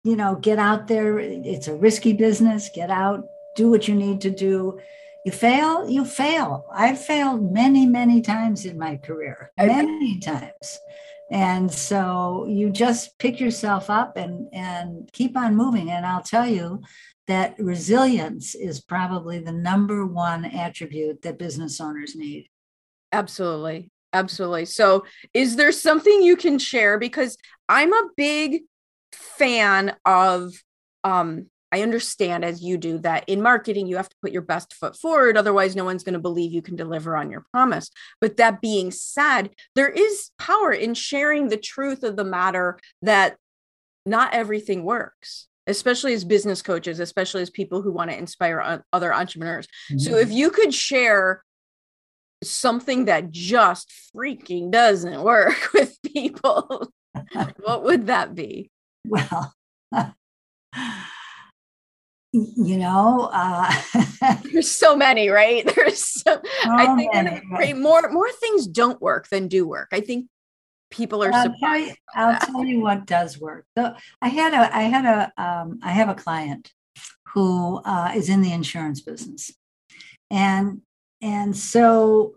you 0.04 0.16
know 0.16 0.36
get 0.36 0.60
out 0.60 0.88
there. 0.88 1.20
It's 1.20 1.68
a 1.68 1.76
risky 1.76 2.14
business. 2.14 2.70
Get 2.74 2.90
out. 2.90 3.24
Do 3.56 3.70
what 3.70 3.88
you 3.88 3.96
need 3.96 4.22
to 4.22 4.30
do. 4.30 4.80
You 5.26 5.32
fail 5.32 5.90
you 5.90 6.06
fail. 6.06 6.66
I've 6.74 7.04
failed 7.04 7.52
many 7.52 7.86
many 7.86 8.22
times 8.22 8.66
in 8.66 8.78
my 8.78 8.98
career 8.98 9.52
many 9.58 10.20
times. 10.20 10.80
And 11.32 11.72
so 11.72 12.46
you 12.50 12.70
just 12.70 13.18
pick 13.18 13.40
yourself 13.40 13.90
up 13.90 14.18
and 14.18 14.48
and 14.54 15.10
keep 15.14 15.38
on 15.38 15.56
moving. 15.56 15.90
And 15.92 16.06
i'll 16.06 16.24
tell 16.24 16.48
you 16.48 16.82
that 17.28 17.56
resilience 17.60 18.56
is 18.56 18.82
probably 18.82 19.40
the 19.40 19.52
number 19.52 20.06
one 20.06 20.44
attribute 20.46 21.22
that 21.22 21.40
business 21.40 21.80
owners 21.80 22.16
need 22.16 22.50
Absolutely. 23.12 23.92
Absolutely. 24.14 24.66
So, 24.66 25.06
is 25.34 25.56
there 25.56 25.72
something 25.72 26.22
you 26.22 26.36
can 26.36 26.60
share? 26.60 27.00
Because 27.00 27.38
I'm 27.70 27.94
a 27.94 28.10
big 28.18 28.64
fan 29.14 29.96
of, 30.06 30.52
um, 31.04 31.48
I 31.72 31.82
understand 31.82 32.44
as 32.44 32.62
you 32.62 32.78
do 32.78 32.98
that 33.00 33.24
in 33.28 33.42
marketing, 33.42 33.88
you 33.88 33.96
have 33.96 34.10
to 34.10 34.16
put 34.22 34.34
your 34.34 34.42
best 34.42 34.74
foot 34.74 34.98
forward. 34.98 35.38
Otherwise, 35.38 35.76
no 35.76 35.86
one's 35.86 36.04
going 36.04 36.14
to 36.14 36.20
believe 36.20 36.52
you 36.52 36.62
can 36.62 36.76
deliver 36.76 37.16
on 37.16 37.32
your 37.32 37.46
promise. 37.52 37.90
But 38.20 38.36
that 38.38 38.60
being 38.60 38.92
said, 38.92 39.52
there 39.76 39.88
is 39.88 40.32
power 40.38 40.74
in 40.74 40.94
sharing 40.94 41.48
the 41.48 41.58
truth 41.58 42.04
of 42.04 42.18
the 42.18 42.26
matter 42.26 42.78
that 43.02 43.38
not 44.06 44.34
everything 44.34 44.84
works, 44.84 45.48
especially 45.66 46.14
as 46.14 46.26
business 46.26 46.62
coaches, 46.62 47.00
especially 47.00 47.42
as 47.42 47.50
people 47.50 47.82
who 47.82 47.94
want 47.94 48.12
to 48.12 48.18
inspire 48.18 48.84
other 48.92 49.14
entrepreneurs. 49.14 49.68
So 49.98 50.18
if 50.18 50.30
you 50.30 50.50
could 50.50 50.74
share 50.74 51.44
something 52.44 53.06
that 53.06 53.32
just 53.32 53.92
freaking 54.16 54.72
doesn't 54.72 55.22
work 55.24 55.70
with 55.74 55.98
people, 56.04 56.92
what 57.64 57.84
would 57.84 58.08
that 58.08 58.36
be? 58.36 58.70
well 59.08 59.54
you 62.34 62.78
know 62.78 63.30
uh 63.34 63.72
There's 64.44 64.70
so 64.72 64.96
many, 64.96 65.30
right? 65.30 65.66
There's 65.76 66.04
so 66.04 66.42
I 66.64 66.96
think 66.96 67.14
many, 67.14 67.74
more 67.74 68.10
more 68.12 68.32
things 68.32 68.68
don't 68.68 69.02
work 69.02 69.28
than 69.30 69.48
do 69.48 69.68
work. 69.68 69.90
I 69.92 70.02
think 70.02 70.28
people 70.92 71.24
are 71.24 71.34
I'll 71.34 71.44
tell 71.44 71.54
surprised. 71.54 71.90
you, 71.90 71.96
I'll 72.16 72.40
tell 72.40 72.64
you 72.66 72.80
what 72.82 73.06
does 73.06 73.40
work. 73.40 73.66
So 73.78 73.96
I 74.22 74.28
had 74.28 74.54
a, 74.54 74.76
I 74.76 74.84
had 74.84 75.06
a, 75.06 75.42
um, 75.42 75.80
I 75.82 75.92
have 75.92 76.10
a 76.10 76.16
client 76.16 76.72
who 77.34 77.78
uh, 77.84 78.12
is 78.16 78.30
in 78.30 78.42
the 78.42 78.52
insurance 78.54 79.02
business, 79.02 79.52
and 80.30 80.82
and 81.22 81.56
so 81.56 82.36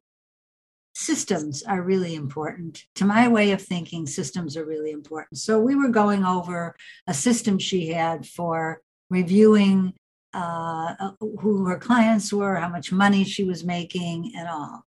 systems 0.95 1.63
are 1.63 1.83
really 1.83 2.15
important 2.15 2.85
to 2.95 3.05
my 3.05 3.27
way 3.29 3.53
of 3.53 3.61
thinking. 3.61 4.07
Systems 4.07 4.57
are 4.57 4.65
really 4.65 4.93
important. 4.93 5.39
So 5.39 5.61
we 5.61 5.75
were 5.75 5.89
going 5.89 6.25
over 6.25 6.75
a 7.07 7.15
system 7.15 7.59
she 7.59 7.89
had 7.89 8.27
for 8.27 8.81
reviewing 9.11 9.93
uh, 10.35 10.95
uh, 10.99 11.11
who 11.41 11.65
her 11.67 11.79
clients 11.79 12.33
were, 12.33 12.57
how 12.57 12.69
much 12.69 12.93
money 12.93 13.25
she 13.25 13.45
was 13.45 13.65
making, 13.65 14.33
and 14.37 14.49
all. 14.49 14.85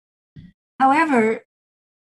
However, 0.79 1.45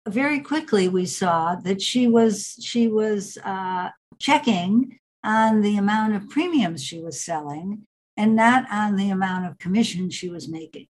very 0.08 0.40
quickly 0.40 0.88
we 0.88 1.06
saw 1.06 1.56
that 1.56 1.82
she 1.82 2.08
was 2.08 2.56
she 2.62 2.88
was 2.88 3.38
uh, 3.44 3.90
checking 4.18 5.00
on 5.24 5.62
the 5.62 5.78
amount 5.78 6.16
of 6.16 6.30
premiums 6.30 6.84
she 6.84 7.02
was 7.02 7.22
selling 7.22 7.86
and 8.18 8.36
not 8.36 8.66
on 8.72 8.96
the 8.96 9.10
amount 9.10 9.46
of 9.46 9.58
commission 9.58 10.10
she 10.10 10.30
was 10.30 10.48
making. 10.48 10.88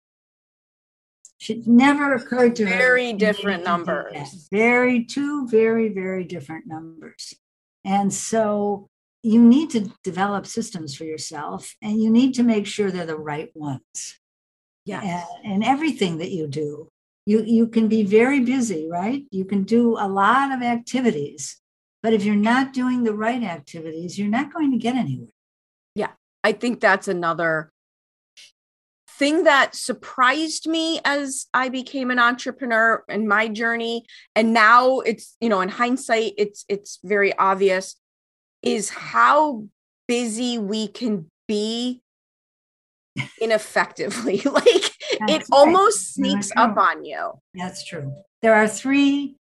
It 1.47 1.67
never 1.67 2.13
occurred 2.15 2.55
to 2.57 2.65
her. 2.65 2.77
Very 2.77 3.13
different 3.13 3.63
numbers. 3.63 4.47
Very 4.51 5.05
two 5.05 5.47
very 5.47 5.89
very 5.89 6.23
different 6.25 6.67
numbers, 6.67 7.33
and 7.85 8.13
so 8.13 8.89
you 9.23 9.41
need 9.41 9.69
to 9.71 9.91
develop 10.03 10.45
systems 10.45 10.95
for 10.95 11.03
yourself, 11.03 11.75
and 11.81 12.01
you 12.01 12.09
need 12.09 12.33
to 12.35 12.43
make 12.43 12.65
sure 12.65 12.89
they're 12.89 13.05
the 13.05 13.17
right 13.17 13.49
ones 13.53 14.17
Yeah. 14.85 15.01
and, 15.43 15.53
and 15.53 15.63
everything 15.63 16.19
that 16.19 16.31
you 16.31 16.47
do. 16.47 16.89
You, 17.25 17.43
you 17.43 17.67
can 17.67 17.89
be 17.89 18.03
very 18.03 18.39
busy, 18.39 18.87
right? 18.89 19.23
You 19.29 19.43
can 19.45 19.63
do 19.63 19.97
a 19.99 20.07
lot 20.07 20.53
of 20.53 20.61
activities, 20.61 21.59
but 22.01 22.13
if 22.13 22.23
you're 22.23 22.35
not 22.35 22.71
doing 22.73 23.03
the 23.03 23.13
right 23.13 23.43
activities, 23.43 24.17
you're 24.17 24.29
not 24.29 24.53
going 24.53 24.71
to 24.71 24.77
get 24.77 24.95
anywhere. 24.95 25.27
Yeah. 25.95 26.11
I 26.43 26.53
think 26.53 26.79
that's 26.79 27.09
another 27.09 27.71
thing 29.19 29.43
that 29.43 29.75
surprised 29.75 30.65
me 30.67 31.01
as 31.03 31.45
I 31.53 31.69
became 31.69 32.09
an 32.09 32.17
entrepreneur 32.17 33.03
in 33.09 33.27
my 33.27 33.49
journey, 33.49 34.05
and 34.35 34.53
now 34.53 34.99
it's, 35.01 35.35
you 35.41 35.49
know, 35.49 35.61
in 35.61 35.69
hindsight, 35.69 36.33
it's 36.37 36.65
it's 36.69 36.99
very 37.03 37.37
obvious, 37.37 37.95
is 38.63 38.89
how 38.89 39.65
busy 40.07 40.57
we 40.57 40.87
can 40.87 41.29
be 41.47 42.01
ineffectively. 43.41 44.41
like 44.45 44.63
That's 45.19 45.31
it 45.31 45.41
right. 45.41 45.45
almost 45.51 46.13
sneaks 46.13 46.51
up 46.55 46.77
on 46.77 47.03
you. 47.05 47.33
That's 47.53 47.85
true. 47.85 48.13
There 48.41 48.55
are 48.55 48.67
three 48.67 49.35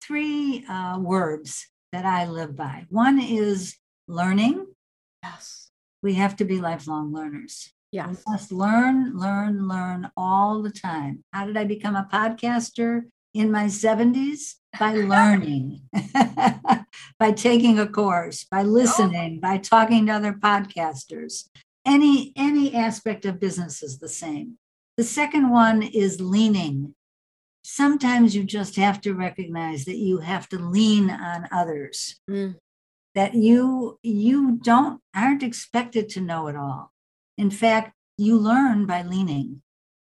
three 0.00 0.64
uh, 0.68 0.98
words 1.00 1.66
that 1.92 2.04
I 2.04 2.26
live 2.26 2.56
by. 2.56 2.86
One 2.90 3.20
is 3.20 3.76
learning. 4.06 4.66
Yes. 5.22 5.70
We 6.02 6.14
have 6.14 6.36
to 6.36 6.44
be 6.44 6.60
lifelong 6.60 7.12
learners. 7.12 7.72
Yes. 7.96 8.24
We 8.26 8.32
must 8.32 8.52
learn, 8.52 9.16
learn, 9.16 9.66
learn 9.66 10.10
all 10.18 10.60
the 10.60 10.70
time. 10.70 11.24
How 11.32 11.46
did 11.46 11.56
I 11.56 11.64
become 11.64 11.96
a 11.96 12.06
podcaster 12.12 13.04
in 13.32 13.50
my 13.50 13.64
70s? 13.64 14.56
By 14.78 14.92
learning, 15.14 15.80
by 17.18 17.32
taking 17.32 17.78
a 17.78 17.86
course, 17.86 18.44
by 18.44 18.64
listening, 18.64 19.38
oh. 19.38 19.40
by 19.40 19.56
talking 19.56 20.04
to 20.06 20.12
other 20.12 20.34
podcasters. 20.34 21.48
Any 21.86 22.34
any 22.36 22.74
aspect 22.74 23.24
of 23.24 23.40
business 23.40 23.82
is 23.82 23.98
the 23.98 24.10
same. 24.10 24.58
The 24.98 25.04
second 25.04 25.48
one 25.48 25.82
is 25.82 26.20
leaning. 26.20 26.94
Sometimes 27.64 28.36
you 28.36 28.44
just 28.44 28.76
have 28.76 29.00
to 29.00 29.14
recognize 29.14 29.86
that 29.86 29.96
you 29.96 30.18
have 30.18 30.50
to 30.50 30.58
lean 30.58 31.08
on 31.08 31.48
others. 31.50 32.20
Mm. 32.28 32.56
That 33.14 33.32
you 33.34 33.98
you 34.02 34.58
don't 34.62 35.00
aren't 35.14 35.42
expected 35.42 36.10
to 36.10 36.20
know 36.20 36.48
it 36.48 36.56
all 36.56 36.92
in 37.38 37.50
fact, 37.50 37.92
you 38.16 38.38
learn 38.38 38.86
by 38.86 39.02
leaning. 39.02 39.62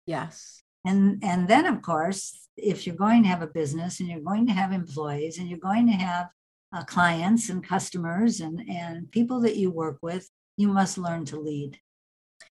Yes. 0.07 0.63
And 0.85 1.23
and 1.23 1.49
then 1.49 1.67
of 1.67 1.83
course, 1.83 2.49
if 2.57 2.87
you're 2.87 2.97
going 2.97 3.23
to 3.25 3.29
have 3.29 3.43
a 3.43 3.49
business 3.49 4.01
and 4.01 4.09
you're 4.09 4.21
going 4.21 4.47
to 4.47 4.53
have 4.53 4.73
employees 4.73 5.39
and 5.39 5.49
you're 5.49 5.59
going 5.59 5.87
to 5.87 5.93
have 5.93 6.29
uh, 6.73 6.85
clients 6.85 7.49
and 7.49 7.67
customers 7.67 8.41
and 8.41 8.61
and 8.69 9.11
people 9.11 9.41
that 9.41 9.57
you 9.57 9.71
work 9.71 9.99
with, 10.03 10.29
you 10.57 10.69
must 10.69 10.99
learn 10.99 11.25
to 11.27 11.41
lead. 11.41 11.79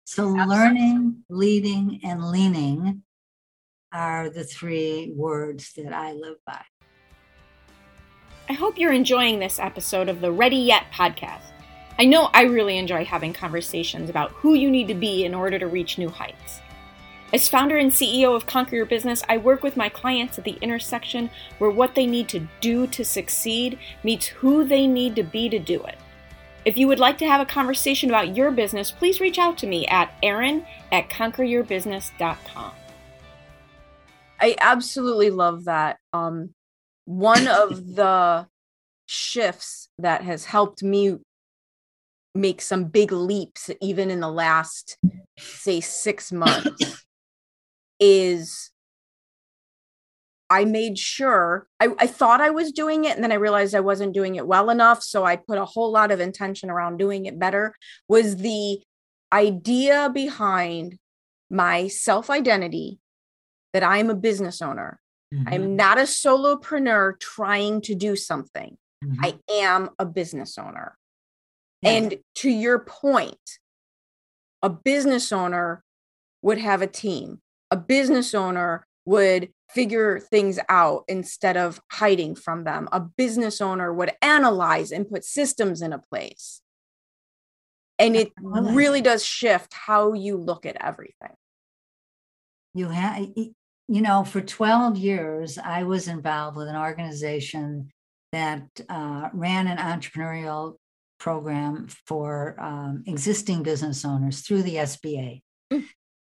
So 0.04 0.24
Absolutely. 0.24 0.56
learning, 0.56 1.24
leading 1.30 2.00
and 2.04 2.32
leaning 2.32 3.04
are 3.94 4.30
the 4.30 4.44
three 4.44 5.12
words 5.16 5.74
that 5.78 5.94
I 5.94 6.14
live 6.14 6.38
by. 6.46 6.62
I 8.50 8.54
hope 8.54 8.78
you're 8.78 8.94
enjoying 8.94 9.40
this 9.40 9.60
episode 9.60 10.08
of 10.08 10.22
the 10.22 10.32
Ready 10.32 10.58
Yet 10.58 10.86
podcast. 10.94 11.52
I 12.00 12.06
know 12.06 12.30
I 12.34 12.44
really 12.44 12.78
enjoy 12.78 13.06
having 13.06 13.34
conversations 13.34 14.10
about 14.10 14.32
who 14.32 14.54
you 14.54 14.70
need 14.70 14.88
to 14.90 14.94
be 14.94 15.26
in 15.26 15.34
order 15.34 15.58
to 15.58 15.68
reach 15.68 15.98
new 15.98 16.10
heights. 16.10 16.62
As 17.34 17.50
founder 17.50 17.78
and 17.78 17.92
CEO 17.92 18.36
of 18.36 18.46
Conquer 18.46 18.76
Your 18.76 18.86
Business, 18.86 19.24
I 19.28 19.38
work 19.38 19.64
with 19.64 19.76
my 19.76 19.90
clients 19.90 20.38
at 20.38 20.46
the 20.46 20.58
intersection 20.62 21.30
where 21.58 21.72
what 21.72 21.96
they 21.96 22.06
need 22.06 22.30
to 22.30 22.48
do 22.62 22.86
to 22.88 23.04
succeed 23.04 23.80
meets 24.04 24.28
who 24.28 24.64
they 24.64 24.86
need 24.86 25.16
to 25.16 25.24
be 25.24 25.50
to 25.50 25.58
do 25.58 25.84
it. 25.84 25.98
If 26.66 26.78
you 26.78 26.88
would 26.88 27.00
like 27.00 27.18
to 27.18 27.28
have 27.28 27.42
a 27.42 27.46
conversation 27.46 28.10
about 28.10 28.36
your 28.36 28.52
business, 28.52 28.92
please 28.92 29.20
reach 29.20 29.40
out 29.40 29.58
to 29.60 29.68
me 29.68 29.88
at 29.88 30.14
erin 30.22 30.66
at 30.92 31.10
conqueryourbusiness.com. 31.10 32.72
I 34.40 34.56
absolutely 34.60 35.32
love 35.32 35.66
that. 35.66 35.98
Um, 36.14 36.54
one 37.06 37.48
of 37.48 37.96
the 37.96 38.48
shifts 39.08 39.90
that 39.98 40.22
has 40.22 40.46
helped 40.46 40.84
me 40.84 41.18
make 42.38 42.62
some 42.62 42.86
big 42.86 43.12
leaps 43.12 43.70
even 43.82 44.10
in 44.10 44.20
the 44.20 44.32
last 44.32 44.98
say 45.38 45.80
6 45.82 46.32
months 46.32 47.06
is 48.00 48.72
I 50.50 50.64
made 50.64 50.98
sure 50.98 51.68
I, 51.80 51.90
I, 52.00 52.08
thought 52.08 52.40
I 52.40 52.52
was 52.52 52.72
doing 52.72 53.04
it 53.04 53.16
and 53.16 53.24
then 53.24 53.34
I 53.34 53.36
realized 53.36 53.76
I 53.76 53.82
wasn't 53.82 54.14
doing 54.14 54.36
it 54.36 54.48
well 54.48 54.70
enough. 54.70 55.04
So 55.04 55.26
I 55.26 55.36
put 55.36 55.58
a 55.58 55.66
whole 55.66 55.92
lot 55.92 56.10
of 56.10 56.22
intention 56.22 56.70
around 56.70 56.98
doing 56.98 57.26
it 57.26 57.38
better. 57.38 57.76
Was 58.08 58.38
the 58.38 58.82
idea 59.34 60.10
behind 60.14 60.98
my 61.50 61.88
self 61.88 62.30
identity 62.30 63.00
that 63.74 63.84
I'm 63.84 64.10
a 64.10 64.16
business 64.16 64.62
owner. 64.62 65.00
Mm-hmm. 65.34 65.48
I'm 65.54 65.76
not 65.76 65.98
a 65.98 66.04
solopreneur 66.04 67.20
trying 67.20 67.82
to 67.82 67.96
do 67.96 68.16
something. 68.16 68.78
Mm-hmm. 69.04 69.26
I 69.26 69.38
am 69.52 69.90
a 70.00 70.06
business 70.06 70.58
owner. 70.58 70.98
And 71.84 72.18
to 72.36 72.50
your 72.50 72.80
point, 72.80 73.38
a 74.62 74.70
business 74.70 75.32
owner 75.32 75.84
would 76.42 76.58
have 76.58 76.82
a 76.82 76.88
team. 76.88 77.42
A 77.72 77.78
business 77.78 78.34
owner 78.34 78.88
would 79.06 79.50
figure 79.70 80.20
things 80.20 80.60
out 80.70 81.04
instead 81.08 81.58
of 81.58 81.80
hiding 81.92 82.36
from 82.36 82.64
them. 82.64 82.88
A 82.92 83.00
business 83.00 83.62
owner 83.62 83.94
would 83.94 84.12
analyze 84.22 84.92
and 84.92 85.10
put 85.10 85.24
systems 85.24 85.82
in 85.82 85.94
a 85.94 86.00
place. 86.00 86.62
And 88.00 88.16
it 88.16 88.32
really 88.44 89.02
does 89.02 89.26
shift 89.26 89.74
how 89.74 90.14
you 90.14 90.38
look 90.38 90.66
at 90.66 90.78
everything. 90.80 91.34
You 92.76 92.90
have, 92.90 93.28
you 93.36 94.02
know, 94.02 94.24
for 94.24 94.40
12 94.40 94.98
years, 94.98 95.58
I 95.58 95.84
was 95.84 96.08
involved 96.08 96.58
with 96.58 96.68
an 96.68 96.76
organization 96.76 97.90
that 98.34 98.68
uh, 98.88 99.30
ran 99.34 99.68
an 99.68 99.78
entrepreneurial 99.78 100.76
program 101.20 101.88
for 102.06 102.56
um, 102.60 103.04
existing 103.06 103.64
business 103.64 104.06
owners 104.06 104.42
through 104.42 104.64
the 104.64 104.76
SBA. 104.76 105.42
Mm. 105.72 105.86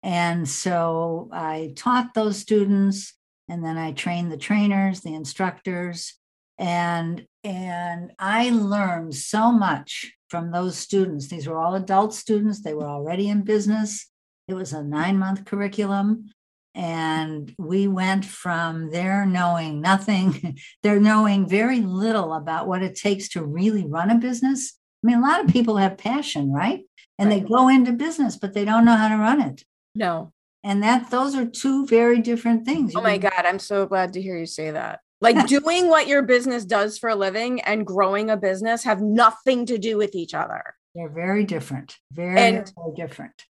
And 0.03 0.49
so 0.49 1.31
I 1.33 1.73
taught 1.77 2.15
those 2.15 2.37
students, 2.37 3.15
and 3.49 3.65
then 3.65 3.79
I 3.79 3.93
trained 3.93 4.31
the 4.31 4.37
trainers, 4.37 5.01
the 5.01 5.15
instructors, 5.15 6.15
and 6.59 7.27
and 7.43 8.13
I 8.19 8.51
learned 8.51 9.15
so 9.15 9.51
much 9.51 10.13
from 10.29 10.51
those 10.51 10.79
students. 10.79 11.29
These 11.29 11.47
were 11.47 11.59
all 11.59 11.75
adult 11.75 12.15
students; 12.15 12.63
they 12.63 12.75
were 12.75 12.87
already 12.87 13.29
in 13.29 13.43
business. 13.43 14.11
It 14.47 14.55
was 14.55 14.73
a 14.73 14.83
nine 14.83 15.19
month 15.19 15.47
curriculum. 15.47 16.31
And 16.75 17.55
we 17.57 17.87
went 17.87 18.25
from 18.25 18.91
there 18.91 19.25
knowing 19.25 19.81
nothing, 19.81 20.59
they're 20.83 21.01
knowing 21.01 21.49
very 21.49 21.81
little 21.81 22.35
about 22.35 22.67
what 22.67 22.83
it 22.83 22.97
takes 22.97 23.29
to 23.31 23.45
really 23.45 23.87
run 23.87 24.11
a 24.11 24.17
business. 24.17 24.75
I 25.03 25.07
mean, 25.07 25.19
a 25.19 25.23
lot 25.23 25.45
of 25.45 25.49
people 25.49 25.77
have 25.77 25.99
passion, 25.99 26.53
right? 26.53 26.81
And 27.19 27.29
right. 27.29 27.43
they 27.43 27.49
go 27.49 27.69
into 27.69 27.93
business, 27.93 28.37
but 28.37 28.55
they 28.55 28.65
don't 28.65 28.85
know 28.85 28.97
how 28.97 29.09
to 29.09 29.17
run 29.17 29.41
it. 29.41 29.63
No. 29.95 30.33
And 30.65 30.83
that 30.83 31.11
those 31.11 31.37
are 31.37 31.45
two 31.45 31.87
very 31.87 32.21
different 32.21 32.65
things. 32.65 32.95
You 32.95 33.01
oh 33.01 33.03
my 33.03 33.19
can, 33.19 33.31
God. 33.31 33.47
I'm 33.47 33.59
so 33.59 33.87
glad 33.87 34.15
to 34.15 34.23
hear 34.23 34.37
you 34.37 34.47
say 34.47 34.71
that. 34.71 35.01
Like 35.21 35.47
doing 35.47 35.89
what 35.89 36.09
your 36.09 36.23
business 36.23 36.65
does 36.65 36.99
for 36.99 37.11
a 37.11 37.15
living 37.15 37.61
and 37.61 37.87
growing 37.87 38.31
a 38.31 38.37
business 38.37 38.83
have 38.85 39.01
nothing 39.01 39.67
to 39.67 39.79
do 39.79 39.97
with 39.97 40.15
each 40.15 40.35
other. 40.35 40.75
They're 40.95 41.09
very 41.09 41.45
different. 41.45 41.97
Very, 42.13 42.39
and 42.39 42.73
very 42.77 42.95
different. 42.97 43.45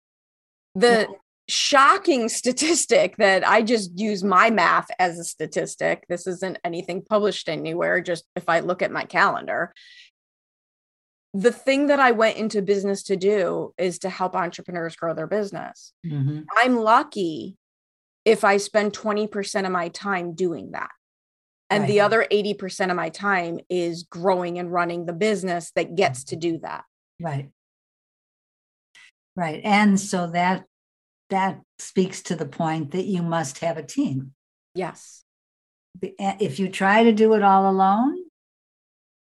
The 0.74 1.08
yeah 1.10 1.18
shocking 1.52 2.30
statistic 2.30 3.18
that 3.18 3.48
I 3.48 3.62
just 3.62 4.00
use 4.00 4.24
my 4.24 4.50
math 4.50 4.88
as 5.00 5.20
a 5.20 5.24
statistic. 5.24 6.06
This 6.08 6.26
isn't 6.26 6.60
anything 6.64 7.04
published 7.04 7.50
anywhere, 7.50 8.02
just 8.02 8.24
if 8.36 8.48
I 8.48 8.62
look 8.62 8.82
at 8.82 8.92
my 8.92 9.04
calendar. 9.04 9.74
The 11.34 11.52
thing 11.52 11.88
that 11.88 12.00
I 12.00 12.12
went 12.12 12.38
into 12.38 12.62
business 12.62 13.04
to 13.04 13.16
do 13.16 13.74
is 13.78 14.00
to 14.00 14.10
help 14.10 14.36
entrepreneurs 14.36 14.96
grow 14.96 15.14
their 15.14 15.28
business. 15.28 15.94
Mm-hmm. 16.06 16.42
I'm 16.58 16.78
lucky 16.78 17.58
if 18.26 18.44
I 18.44 18.58
spend 18.58 18.94
20% 18.94 19.66
of 19.66 19.72
my 19.72 19.90
time 19.90 20.36
doing 20.36 20.72
that. 20.72 20.92
And 21.70 21.84
right. 21.84 21.88
the 21.88 22.02
other 22.02 22.28
80% 22.30 22.90
of 22.90 22.98
my 22.98 23.10
time 23.10 23.60
is 23.70 24.04
growing 24.04 24.60
and 24.60 24.72
running 24.72 25.06
the 25.06 25.14
business 25.14 25.72
that 25.76 25.96
gets 25.96 26.26
to 26.26 26.36
do 26.36 26.60
that. 26.60 26.84
Right. 27.20 27.50
Right. 29.38 29.62
And 29.64 29.98
so 29.98 30.28
that 30.32 30.66
that 31.32 31.60
speaks 31.80 32.22
to 32.24 32.36
the 32.36 32.46
point 32.46 32.92
that 32.92 33.06
you 33.06 33.24
must 33.24 33.60
have 33.60 33.78
a 33.78 33.84
team. 33.84 34.34
Yes. 34.76 35.24
If 36.02 36.60
you 36.60 36.70
try 36.70 37.04
to 37.04 37.12
do 37.12 37.34
it 37.34 37.42
all 37.42 37.70
alone, 37.70 38.18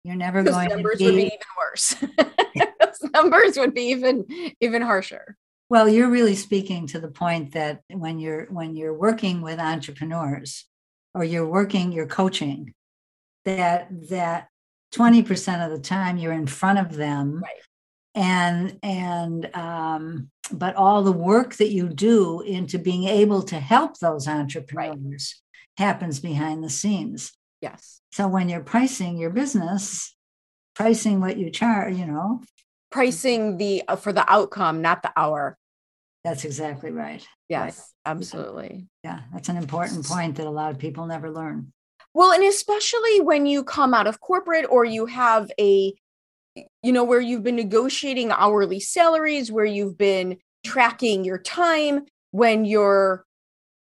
you're 0.03 0.15
never 0.15 0.43
Those 0.43 0.53
going 0.53 0.69
numbers 0.69 0.99
to 0.99 1.11
be... 1.11 1.31
Numbers 1.55 1.97
would 2.01 2.15
be 2.15 2.15
even 2.15 2.27
worse. 2.27 2.65
Those 3.01 3.11
numbers 3.11 3.57
would 3.57 3.73
be 3.73 3.81
even 3.83 4.25
even 4.61 4.81
harsher. 4.81 5.35
Well, 5.69 5.87
you're 5.87 6.09
really 6.09 6.35
speaking 6.35 6.87
to 6.87 6.99
the 6.99 7.07
point 7.07 7.53
that 7.53 7.81
when 7.89 8.19
you're 8.19 8.45
when 8.45 8.75
you're 8.75 8.97
working 8.97 9.41
with 9.41 9.59
entrepreneurs 9.59 10.65
or 11.13 11.23
you're 11.23 11.47
working, 11.47 11.91
you're 11.91 12.07
coaching, 12.07 12.73
that 13.45 13.87
that 14.09 14.47
20% 14.93 15.65
of 15.65 15.71
the 15.71 15.79
time 15.79 16.17
you're 16.17 16.33
in 16.33 16.47
front 16.47 16.79
of 16.79 16.95
them 16.95 17.41
right 17.41 17.61
and 18.15 18.77
and 18.83 19.55
um, 19.55 20.29
but 20.53 20.75
all 20.75 21.03
the 21.03 21.11
work 21.11 21.55
that 21.55 21.71
you 21.71 21.89
do 21.89 22.41
into 22.41 22.77
being 22.77 23.05
able 23.05 23.41
to 23.41 23.59
help 23.59 23.97
those 23.99 24.27
entrepreneurs 24.27 25.41
right. 25.79 25.85
happens 25.85 26.19
behind 26.19 26.63
the 26.63 26.69
scenes 26.69 27.31
yes 27.61 28.01
so 28.11 28.27
when 28.27 28.49
you're 28.49 28.61
pricing 28.61 29.17
your 29.17 29.29
business 29.29 30.15
pricing 30.75 31.19
what 31.19 31.37
you 31.37 31.49
charge 31.49 31.95
you 31.95 32.05
know 32.05 32.41
pricing 32.91 33.57
the 33.57 33.83
uh, 33.87 33.95
for 33.95 34.13
the 34.13 34.29
outcome 34.31 34.81
not 34.81 35.01
the 35.01 35.11
hour 35.15 35.57
That's 36.23 36.45
exactly 36.45 36.91
right. 36.91 37.25
Yes, 37.49 37.91
right. 38.05 38.11
absolutely. 38.11 38.87
Yeah, 39.03 39.21
that's 39.33 39.49
an 39.49 39.57
important 39.57 40.05
point 40.05 40.35
that 40.37 40.45
a 40.45 40.51
lot 40.51 40.71
of 40.71 40.77
people 40.77 41.07
never 41.07 41.31
learn. 41.31 41.73
Well, 42.13 42.31
and 42.31 42.43
especially 42.43 43.21
when 43.21 43.45
you 43.45 43.63
come 43.63 43.93
out 43.93 44.07
of 44.07 44.19
corporate 44.19 44.65
or 44.69 44.85
you 44.85 45.05
have 45.07 45.49
a, 45.59 45.93
you 46.55 46.91
know, 46.91 47.03
where 47.03 47.21
you've 47.21 47.43
been 47.43 47.55
negotiating 47.55 48.31
hourly 48.31 48.79
salaries, 48.79 49.51
where 49.51 49.65
you've 49.65 49.97
been 49.97 50.37
tracking 50.63 51.23
your 51.23 51.39
time, 51.39 52.05
when 52.31 52.65
you're 52.65 53.25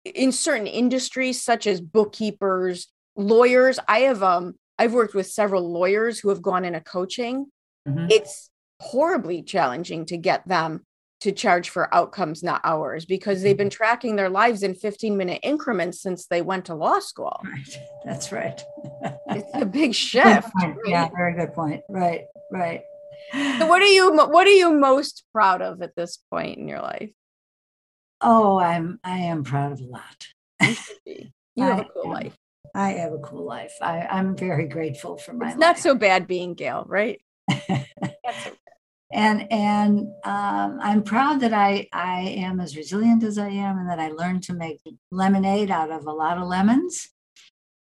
in 0.05 0.33
certain 0.33 0.67
industries 0.67 1.43
such 1.43 1.67
as 1.67 1.81
bookkeepers, 1.81 2.89
lawyers. 3.17 3.79
I 3.89 4.01
have 4.01 4.23
um 4.23 4.55
I've 4.79 4.95
worked 4.95 5.15
with 5.15 5.27
several 5.27 5.71
lawyers 5.71 6.21
who 6.21 6.29
have 6.29 6.43
gone 6.43 6.65
into 6.65 6.81
coaching. 6.81 7.47
Mm-hmm. 7.87 8.07
It's 8.11 8.51
horribly 8.81 9.43
challenging 9.43 10.07
to 10.07 10.17
get 10.17 10.47
them 10.47 10.85
to 11.21 11.33
charge 11.33 11.71
for 11.71 11.93
outcomes, 11.93 12.45
not 12.45 12.61
hours, 12.63 13.05
because 13.05 13.43
they've 13.43 13.57
been 13.57 13.69
mm-hmm. 13.69 13.77
tracking 13.77 14.15
their 14.15 14.29
lives 14.29 14.63
in 14.63 14.73
15 14.75 15.17
minute 15.17 15.41
increments 15.43 16.01
since 16.01 16.27
they 16.27 16.43
went 16.43 16.67
to 16.67 16.77
law 16.77 17.01
school. 17.01 17.41
Right. 17.45 17.79
That's 18.05 18.31
right. 18.31 18.63
it's 19.31 19.51
a 19.55 19.67
big 19.67 19.95
shift. 19.95 20.49
Right? 20.63 20.77
Yeah, 20.87 21.09
very 21.17 21.35
good 21.35 21.53
point. 21.55 21.83
Right, 21.89 22.23
right. 22.51 22.83
So 23.33 23.67
what 23.67 23.83
are 23.83 23.87
you 23.87 24.15
what 24.15 24.47
are 24.47 24.51
you 24.51 24.73
most 24.73 25.25
proud 25.33 25.63
of 25.63 25.83
at 25.83 25.97
this 25.97 26.19
point 26.31 26.59
in 26.59 26.69
your 26.69 26.81
life? 26.81 27.11
Oh, 28.21 28.59
I'm 28.59 28.99
I 29.05 29.19
am 29.19 29.45
proud 29.45 29.73
of 29.73 29.81
a 29.81 29.85
lot. 29.85 30.27
You, 31.07 31.31
you 31.55 31.65
have 31.65 31.81
a 31.81 31.85
cool 31.85 32.11
life. 32.11 32.37
I 32.75 32.91
have 32.93 33.13
a 33.13 33.19
cool 33.19 33.45
life. 33.45 33.73
I, 33.81 34.07
I'm 34.07 34.37
very 34.37 34.67
grateful 34.67 35.17
for 35.17 35.33
my 35.33 35.47
it's 35.47 35.55
life. 35.55 35.61
not 35.61 35.79
so 35.79 35.95
bad 35.95 36.27
being 36.27 36.55
Gail, 36.55 36.85
right? 36.87 37.21
and 39.13 39.51
and 39.51 40.09
um, 40.25 40.79
I'm 40.81 41.03
proud 41.03 41.41
that 41.41 41.53
I 41.53 41.89
I 41.93 42.21
am 42.39 42.61
as 42.61 42.77
resilient 42.77 43.23
as 43.23 43.39
I 43.39 43.49
am, 43.49 43.79
and 43.79 43.89
that 43.89 43.99
I 43.99 44.11
learned 44.11 44.43
to 44.45 44.53
make 44.53 44.81
lemonade 45.11 45.71
out 45.71 45.91
of 45.91 46.07
a 46.07 46.13
lot 46.13 46.39
of 46.39 46.47
lemons, 46.47 47.09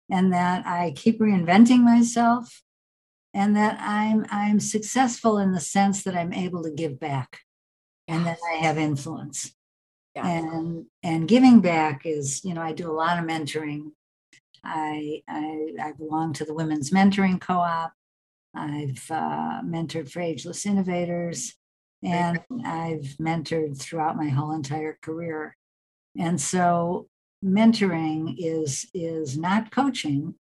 and 0.10 0.34
that 0.34 0.66
I 0.66 0.94
keep 0.96 1.20
reinventing 1.20 1.80
myself, 1.80 2.62
and 3.36 3.56
that 3.58 3.78
I'm 3.82 4.26
I'm 4.32 4.60
successful 4.62 5.38
in 5.38 5.52
the 5.52 5.60
sense 5.60 6.04
that 6.04 6.16
I'm 6.16 6.34
able 6.34 6.64
to 6.64 6.72
give 6.72 7.00
back, 7.00 7.42
and 8.08 8.26
that 8.26 8.38
I 8.52 8.56
have 8.56 8.78
influence. 8.78 9.54
Yeah. 10.16 10.26
And 10.26 10.86
and 11.04 11.28
giving 11.28 11.60
back 11.60 12.06
is 12.06 12.44
you 12.46 12.54
know 12.54 12.62
I 12.62 12.72
do 12.72 12.90
a 12.90 12.94
lot 12.94 13.20
of 13.20 13.26
mentoring. 13.26 13.92
I 14.64 15.22
I, 15.28 15.74
I 15.80 15.92
belong 15.92 16.32
to 16.34 16.46
the 16.46 16.54
Women's 16.54 16.92
Mentoring 16.92 17.40
Co-op. 17.40 17.92
I've 18.56 19.06
uh, 19.12 19.62
mentored 19.64 20.10
for 20.10 20.22
ageless 20.22 20.66
innovators, 20.66 21.56
and 22.02 22.40
I've 22.66 23.18
mentored 23.22 23.78
throughout 23.78 24.16
my 24.16 24.30
whole 24.30 24.54
entire 24.54 24.98
career. 25.02 25.58
And 26.18 26.40
so, 26.40 27.10
mentoring 27.44 28.36
is 28.38 28.90
is 28.94 29.38
not 29.38 29.72
coaching. 29.72 30.36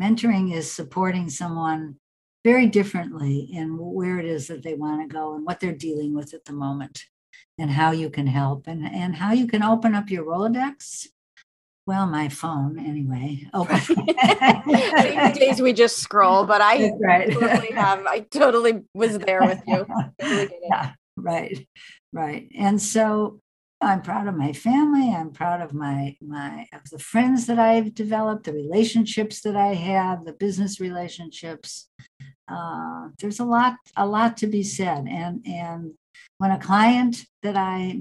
Mentoring 0.00 0.52
is 0.52 0.70
supporting 0.70 1.30
someone 1.30 2.00
very 2.46 2.66
differently 2.66 3.48
in 3.52 3.76
where 3.76 4.18
it 4.18 4.24
is 4.24 4.46
that 4.46 4.62
they 4.62 4.74
want 4.74 5.02
to 5.02 5.12
go 5.12 5.34
and 5.34 5.44
what 5.44 5.58
they're 5.58 5.72
dealing 5.72 6.14
with 6.14 6.32
at 6.32 6.44
the 6.44 6.52
moment, 6.52 7.04
and 7.58 7.70
how 7.70 7.90
you 7.90 8.08
can 8.08 8.26
help, 8.26 8.66
and 8.66 8.86
and 8.86 9.16
how 9.16 9.32
you 9.32 9.46
can 9.46 9.62
open 9.62 9.94
up 9.94 10.10
your 10.10 10.24
Rolodex 10.24 11.08
well, 11.86 12.06
my 12.06 12.28
phone 12.28 12.78
anyway. 12.80 13.48
Oh, 13.54 13.64
days 15.38 15.62
we 15.62 15.72
just 15.72 15.98
scroll, 15.98 16.44
but 16.44 16.60
I 16.60 16.90
right. 17.00 17.32
totally 17.32 17.72
have. 17.72 18.04
I 18.06 18.20
totally 18.20 18.82
was 18.92 19.18
there 19.18 19.42
with 19.42 19.62
you. 19.68 19.86
yeah, 20.68 20.94
right, 21.16 21.66
right. 22.12 22.48
And 22.58 22.82
so 22.82 23.40
I'm 23.80 24.02
proud 24.02 24.26
of 24.26 24.34
my 24.34 24.52
family. 24.52 25.14
I'm 25.14 25.30
proud 25.30 25.60
of 25.60 25.74
my 25.74 26.16
my 26.20 26.66
of 26.72 26.90
the 26.90 26.98
friends 26.98 27.46
that 27.46 27.60
I've 27.60 27.94
developed, 27.94 28.44
the 28.44 28.52
relationships 28.52 29.42
that 29.42 29.54
I 29.54 29.74
have, 29.74 30.24
the 30.24 30.32
business 30.32 30.80
relationships. 30.80 31.88
Uh, 32.48 33.08
there's 33.18 33.40
a 33.40 33.44
lot 33.44 33.74
a 33.96 34.06
lot 34.06 34.36
to 34.38 34.46
be 34.46 34.62
said, 34.62 35.06
and 35.08 35.44
and 35.46 35.92
when 36.38 36.50
a 36.50 36.58
client 36.58 37.24
that 37.42 37.56
I 37.56 37.98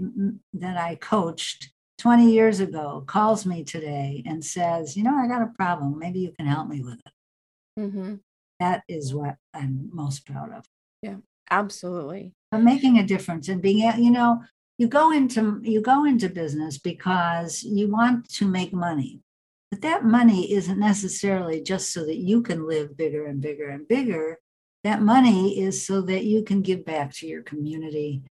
that 0.53 0.77
I 0.77 0.95
coached 0.95 1.71
20 1.99 2.31
years 2.31 2.59
ago 2.59 3.03
calls 3.07 3.45
me 3.45 3.63
today 3.63 4.21
and 4.25 4.43
says, 4.43 4.97
You 4.97 5.03
know, 5.03 5.15
I 5.15 5.27
got 5.27 5.41
a 5.41 5.53
problem. 5.57 5.97
Maybe 5.97 6.19
you 6.19 6.31
can 6.37 6.45
help 6.45 6.67
me 6.67 6.81
with 6.81 6.99
it. 7.05 7.79
Mm-hmm. 7.79 8.15
That 8.59 8.83
is 8.87 9.13
what 9.13 9.37
I'm 9.53 9.89
most 9.93 10.25
proud 10.25 10.51
of. 10.53 10.65
Yeah, 11.01 11.17
absolutely. 11.49 12.33
But 12.51 12.61
making 12.61 12.97
a 12.97 13.05
difference 13.05 13.49
and 13.49 13.61
being, 13.61 13.79
you 13.97 14.11
know, 14.11 14.43
you 14.77 14.87
go 14.87 15.11
into 15.11 15.59
you 15.63 15.81
go 15.81 16.05
into 16.05 16.29
business 16.29 16.77
because 16.77 17.63
you 17.63 17.89
want 17.89 18.29
to 18.33 18.45
make 18.45 18.73
money 18.73 19.21
but 19.71 19.81
that 19.81 20.05
money 20.05 20.51
isn't 20.53 20.79
necessarily 20.79 21.61
just 21.61 21.91
so 21.91 22.05
that 22.05 22.17
you 22.17 22.41
can 22.41 22.67
live 22.67 22.95
bigger 22.95 23.25
and 23.25 23.41
bigger 23.41 23.69
and 23.69 23.87
bigger. 23.87 24.39
That 24.83 25.01
money 25.01 25.59
is 25.59 25.85
so 25.85 26.01
that 26.01 26.25
you 26.25 26.43
can 26.43 26.61
give 26.61 26.85
back 26.85 27.11
to 27.15 27.27
your 27.27 27.41
community 27.41 28.23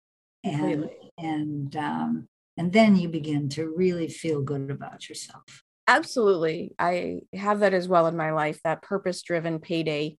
and 0.44 0.60
Completely. 0.60 1.12
and 1.18 1.76
um, 1.76 2.28
and 2.56 2.72
then 2.72 2.96
you 2.96 3.08
begin 3.08 3.48
to 3.50 3.74
really 3.74 4.08
feel 4.08 4.42
good 4.42 4.70
about 4.70 5.08
yourself. 5.08 5.42
Absolutely. 5.88 6.74
I 6.78 7.20
have 7.34 7.60
that 7.60 7.74
as 7.74 7.88
well 7.88 8.06
in 8.06 8.16
my 8.16 8.30
life 8.30 8.60
that 8.64 8.82
purpose 8.82 9.22
driven 9.22 9.58
payday 9.58 10.16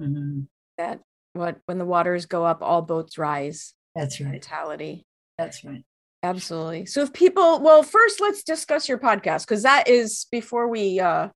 mm-hmm. 0.00 0.40
that 0.78 1.00
what 1.34 1.58
when 1.66 1.78
the 1.78 1.84
waters 1.84 2.26
go 2.26 2.44
up 2.44 2.62
all 2.62 2.82
boats 2.82 3.18
rise 3.18 3.74
that's 3.94 4.20
right. 4.20 4.32
mentality. 4.32 5.04
That's 5.38 5.62
right 5.64 5.84
absolutely. 6.22 6.86
So 6.86 7.02
if 7.02 7.12
people 7.12 7.60
well 7.60 7.82
first 7.82 8.20
let's 8.20 8.42
discuss 8.42 8.88
your 8.88 8.98
podcast 8.98 9.42
because 9.42 9.62
that 9.62 9.88
is 9.88 10.26
before 10.30 10.68
we 10.68 11.00
uh 11.00 11.28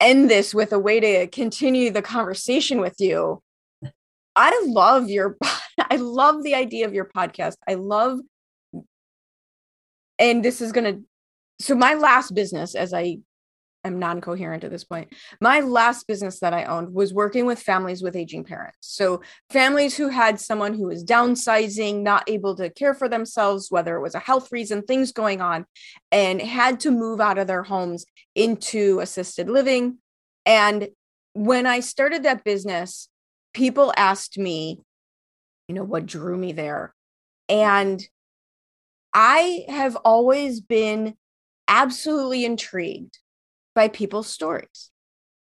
end 0.00 0.28
this 0.28 0.54
with 0.54 0.72
a 0.72 0.78
way 0.78 1.00
to 1.00 1.26
continue 1.28 1.90
the 1.90 2.02
conversation 2.02 2.80
with 2.80 2.96
you 2.98 3.40
i 4.36 4.62
love 4.66 5.08
your 5.08 5.36
i 5.90 5.96
love 5.96 6.42
the 6.42 6.54
idea 6.54 6.86
of 6.86 6.94
your 6.94 7.06
podcast. 7.06 7.54
I 7.68 7.74
love 7.74 8.18
and 10.18 10.44
this 10.44 10.60
is 10.60 10.72
going 10.72 10.94
to 10.94 11.02
so 11.64 11.74
my 11.74 11.94
last 11.94 12.34
business 12.34 12.74
as 12.74 12.92
i 12.92 13.18
am 13.84 13.98
non-coherent 13.98 14.64
at 14.64 14.70
this 14.70 14.84
point. 14.84 15.14
My 15.40 15.60
last 15.60 16.06
business 16.06 16.40
that 16.40 16.52
i 16.54 16.64
owned 16.64 16.92
was 16.94 17.12
working 17.12 17.46
with 17.46 17.58
families 17.58 18.02
with 18.02 18.16
aging 18.16 18.44
parents. 18.44 18.78
So 18.80 19.22
families 19.50 19.96
who 19.96 20.08
had 20.08 20.40
someone 20.40 20.74
who 20.74 20.86
was 20.86 21.04
downsizing 21.04 22.02
not 22.02 22.28
able 22.28 22.54
to 22.56 22.70
care 22.70 22.94
for 22.94 23.08
themselves 23.08 23.70
whether 23.70 23.96
it 23.96 24.02
was 24.02 24.14
a 24.14 24.20
health 24.20 24.50
reason 24.50 24.82
things 24.82 25.12
going 25.12 25.40
on 25.40 25.66
and 26.10 26.40
had 26.40 26.80
to 26.80 26.90
move 26.90 27.20
out 27.20 27.38
of 27.38 27.46
their 27.46 27.62
homes 27.62 28.04
into 28.34 29.00
assisted 29.00 29.48
living. 29.48 29.98
And 30.46 30.88
when 31.32 31.66
i 31.66 31.80
started 31.80 32.22
that 32.22 32.44
business 32.44 33.08
people 33.54 33.92
asked 33.96 34.38
me 34.38 34.78
you 35.68 35.74
know 35.74 35.84
what 35.84 36.06
drew 36.06 36.36
me 36.36 36.52
there. 36.52 36.94
And 37.48 38.02
I 39.12 39.64
have 39.68 39.96
always 39.96 40.60
been 40.60 41.14
absolutely 41.68 42.44
intrigued 42.44 43.18
by 43.74 43.88
people's 43.88 44.28
stories. 44.28 44.90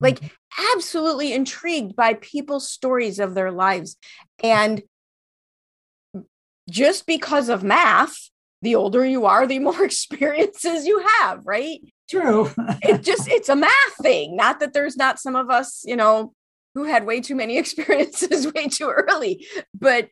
Like, 0.00 0.20
mm-hmm. 0.20 0.74
absolutely 0.74 1.32
intrigued 1.32 1.94
by 1.94 2.14
people's 2.14 2.68
stories 2.68 3.18
of 3.18 3.34
their 3.34 3.52
lives. 3.52 3.96
And 4.42 4.82
just 6.68 7.06
because 7.06 7.48
of 7.48 7.62
math, 7.62 8.30
the 8.62 8.74
older 8.74 9.04
you 9.04 9.26
are, 9.26 9.46
the 9.46 9.58
more 9.70 9.84
experiences 9.84 10.86
you 10.86 11.04
have, 11.20 11.46
right? 11.46 11.80
True. 12.10 12.50
it 12.82 13.02
just, 13.02 13.28
it's 13.28 13.48
a 13.48 13.56
math 13.56 13.94
thing. 14.00 14.36
Not 14.36 14.60
that 14.60 14.72
there's 14.72 14.96
not 14.96 15.20
some 15.20 15.36
of 15.36 15.50
us, 15.50 15.82
you 15.84 15.96
know, 15.96 16.32
who 16.74 16.84
had 16.84 17.06
way 17.06 17.20
too 17.20 17.34
many 17.34 17.58
experiences 17.58 18.52
way 18.52 18.68
too 18.68 18.88
early, 18.88 19.46
but 19.78 20.08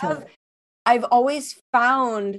have, 0.00 0.26
I've 0.86 1.04
always 1.04 1.60
found 1.72 2.38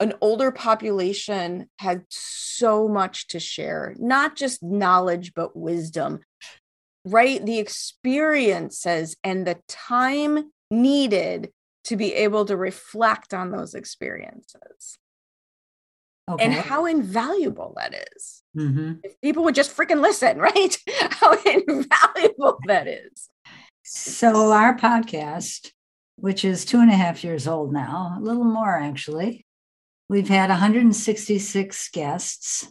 an 0.00 0.12
older 0.20 0.50
population 0.50 1.68
had 1.78 2.04
so 2.10 2.88
much 2.88 3.28
to 3.28 3.40
share, 3.40 3.94
not 3.98 4.36
just 4.36 4.62
knowledge, 4.62 5.32
but 5.34 5.56
wisdom, 5.56 6.20
right? 7.04 7.44
The 7.44 7.58
experiences 7.58 9.16
and 9.24 9.46
the 9.46 9.58
time 9.68 10.50
needed 10.70 11.50
to 11.84 11.96
be 11.96 12.14
able 12.14 12.44
to 12.44 12.56
reflect 12.56 13.32
on 13.32 13.50
those 13.50 13.74
experiences. 13.74 14.98
Okay. 16.28 16.44
And 16.44 16.52
how 16.52 16.86
invaluable 16.86 17.74
that 17.76 17.94
is. 18.16 18.42
Mm-hmm. 18.58 18.94
If 19.04 19.20
people 19.20 19.44
would 19.44 19.54
just 19.54 19.74
freaking 19.74 20.00
listen, 20.00 20.38
right? 20.40 20.76
how 21.10 21.32
invaluable 21.44 22.58
that 22.66 22.88
is. 22.88 23.28
So, 23.84 24.50
our 24.50 24.76
podcast, 24.76 25.70
which 26.16 26.44
is 26.44 26.64
two 26.64 26.80
and 26.80 26.90
a 26.90 26.96
half 26.96 27.22
years 27.22 27.46
old 27.46 27.72
now, 27.72 28.16
a 28.18 28.20
little 28.20 28.44
more 28.44 28.76
actually, 28.76 29.45
We've 30.08 30.28
had 30.28 30.50
166 30.50 31.88
guests, 31.90 32.70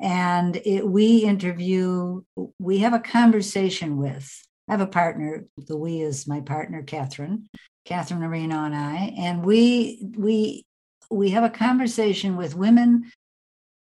and 0.00 0.56
it, 0.64 0.86
we 0.86 1.18
interview, 1.18 2.22
we 2.58 2.78
have 2.78 2.94
a 2.94 3.00
conversation 3.00 3.96
with 3.96 4.30
I 4.68 4.72
have 4.72 4.80
a 4.80 4.86
partner. 4.86 5.44
The 5.56 5.76
we 5.76 6.00
is 6.00 6.26
my 6.26 6.40
partner, 6.40 6.82
Catherine, 6.82 7.48
Catherine 7.84 8.22
Arena 8.22 8.58
and 8.60 8.74
I, 8.74 9.14
and 9.18 9.44
we 9.44 10.06
we 10.16 10.64
we 11.10 11.30
have 11.30 11.44
a 11.44 11.50
conversation 11.50 12.36
with 12.36 12.56
women 12.56 13.10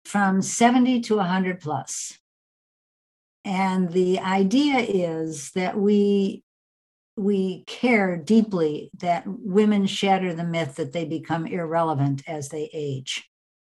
from 0.05 0.41
70 0.41 1.01
to 1.01 1.17
100 1.17 1.59
plus. 1.59 2.17
And 3.45 3.91
the 3.91 4.19
idea 4.19 4.79
is 4.79 5.51
that 5.51 5.77
we 5.77 6.43
we 7.17 7.63
care 7.65 8.17
deeply 8.17 8.89
that 8.99 9.23
women 9.27 9.85
shatter 9.85 10.33
the 10.33 10.43
myth 10.43 10.75
that 10.75 10.93
they 10.93 11.05
become 11.05 11.45
irrelevant 11.45 12.23
as 12.27 12.49
they 12.49 12.69
age. 12.73 13.29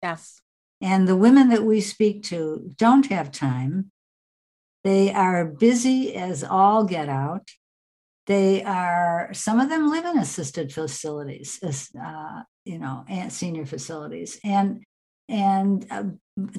Yes. 0.03 0.40
And 0.81 1.09
the 1.09 1.16
women 1.16 1.49
that 1.49 1.64
we 1.64 1.81
speak 1.81 2.23
to 2.25 2.70
don't 2.77 3.07
have 3.07 3.33
time. 3.33 3.90
They 4.83 5.12
are 5.12 5.47
busy 5.47 6.14
as 6.14 6.44
all 6.44 6.85
get 6.85 7.09
out. 7.09 7.49
They 8.27 8.62
are, 8.62 9.31
some 9.33 9.61
of 9.61 9.68
them 9.68 9.90
live 9.90 10.05
in 10.05 10.18
assisted 10.18 10.73
facilities, 10.73 11.59
uh, 11.62 12.42
you 12.64 12.79
know, 12.79 13.05
and 13.09 13.33
senior 13.33 13.66
facilities. 13.66 14.38
And 14.44 14.85
and 15.27 15.87
uh, 15.90 16.05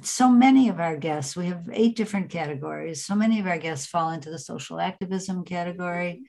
so 0.02 0.30
many 0.30 0.70
of 0.70 0.80
our 0.80 0.98
guests, 0.98 1.36
we 1.36 1.46
have 1.48 1.70
eight 1.72 1.96
different 1.96 2.30
categories. 2.30 3.06
So 3.06 3.14
many 3.14 3.40
of 3.40 3.46
our 3.46 3.60
guests 3.60 3.86
fall 3.86 4.10
into 4.10 4.32
the 4.32 4.40
social 4.40 4.80
activism 4.80 5.46
category. 5.46 6.24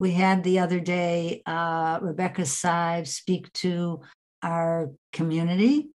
We 0.00 0.12
had 0.12 0.42
the 0.42 0.58
other 0.60 0.80
day 0.80 1.42
uh, 1.44 1.98
Rebecca 2.00 2.46
Sive 2.46 3.06
speak 3.06 3.52
to 3.52 4.00
our 4.42 4.90
community, 5.12 5.90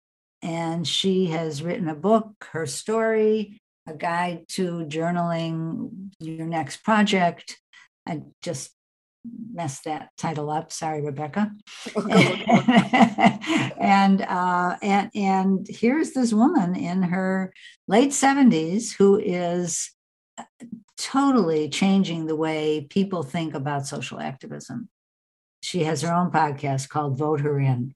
and 0.40 0.88
she 0.88 1.26
has 1.26 1.62
written 1.62 1.86
a 1.86 1.94
book, 1.94 2.48
her 2.52 2.64
story, 2.64 3.60
a 3.86 3.92
guide 3.92 4.48
to 4.48 4.86
journaling 4.86 6.12
your 6.18 6.46
next 6.46 6.82
project. 6.82 7.60
I 8.08 8.22
just 8.40 8.70
messed 9.52 9.84
that 9.84 10.08
title 10.16 10.48
up. 10.50 10.72
Sorry, 10.72 11.02
Rebecca. 11.02 11.52
and 13.78 14.22
uh, 14.22 14.76
and 14.82 15.10
and 15.14 15.66
here's 15.68 16.12
this 16.12 16.32
woman 16.32 16.74
in 16.74 17.02
her 17.02 17.52
late 17.86 18.12
70s 18.12 18.94
who 18.96 19.18
is 19.18 19.90
totally 21.00 21.68
changing 21.68 22.26
the 22.26 22.36
way 22.36 22.86
people 22.90 23.22
think 23.22 23.54
about 23.54 23.86
social 23.86 24.20
activism. 24.20 24.88
She 25.62 25.84
has 25.84 26.02
her 26.02 26.12
own 26.12 26.30
podcast 26.30 26.88
called 26.88 27.18
Vote 27.18 27.40
Her 27.40 27.58
In. 27.58 27.94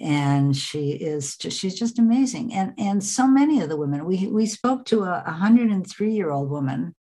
And 0.00 0.56
she 0.56 0.92
is 0.92 1.36
just, 1.36 1.58
she's 1.58 1.78
just 1.78 1.98
amazing. 1.98 2.54
And, 2.54 2.72
and 2.78 3.02
so 3.02 3.26
many 3.26 3.60
of 3.60 3.68
the 3.68 3.76
women, 3.76 4.04
we, 4.04 4.28
we 4.28 4.46
spoke 4.46 4.84
to 4.86 5.02
a 5.02 5.22
103 5.26 6.12
year 6.12 6.30
old 6.30 6.48
woman, 6.48 6.94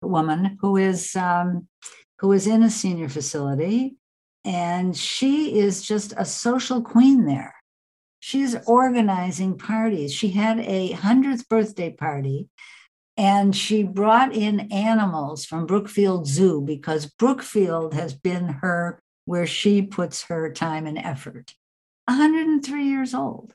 woman 0.00 0.56
who 0.60 0.76
is, 0.76 1.14
um, 1.16 1.68
who 2.20 2.32
is 2.32 2.46
in 2.46 2.62
a 2.62 2.70
senior 2.70 3.08
facility. 3.08 3.96
And 4.44 4.96
she 4.96 5.58
is 5.58 5.82
just 5.82 6.14
a 6.16 6.24
social 6.24 6.82
queen 6.82 7.26
there. 7.26 7.54
She's 8.20 8.56
organizing 8.66 9.58
parties. 9.58 10.12
She 10.12 10.30
had 10.30 10.58
a 10.60 10.94
100th 10.94 11.46
birthday 11.48 11.92
party 11.92 12.48
and 13.18 13.54
she 13.54 13.82
brought 13.82 14.32
in 14.32 14.72
animals 14.72 15.44
from 15.44 15.66
Brookfield 15.66 16.28
Zoo 16.28 16.60
because 16.60 17.06
Brookfield 17.06 17.92
has 17.92 18.14
been 18.14 18.48
her 18.62 19.02
where 19.24 19.46
she 19.46 19.82
puts 19.82 20.22
her 20.22 20.52
time 20.52 20.86
and 20.86 20.96
effort. 20.96 21.54
103 22.06 22.84
years 22.84 23.12
old. 23.14 23.54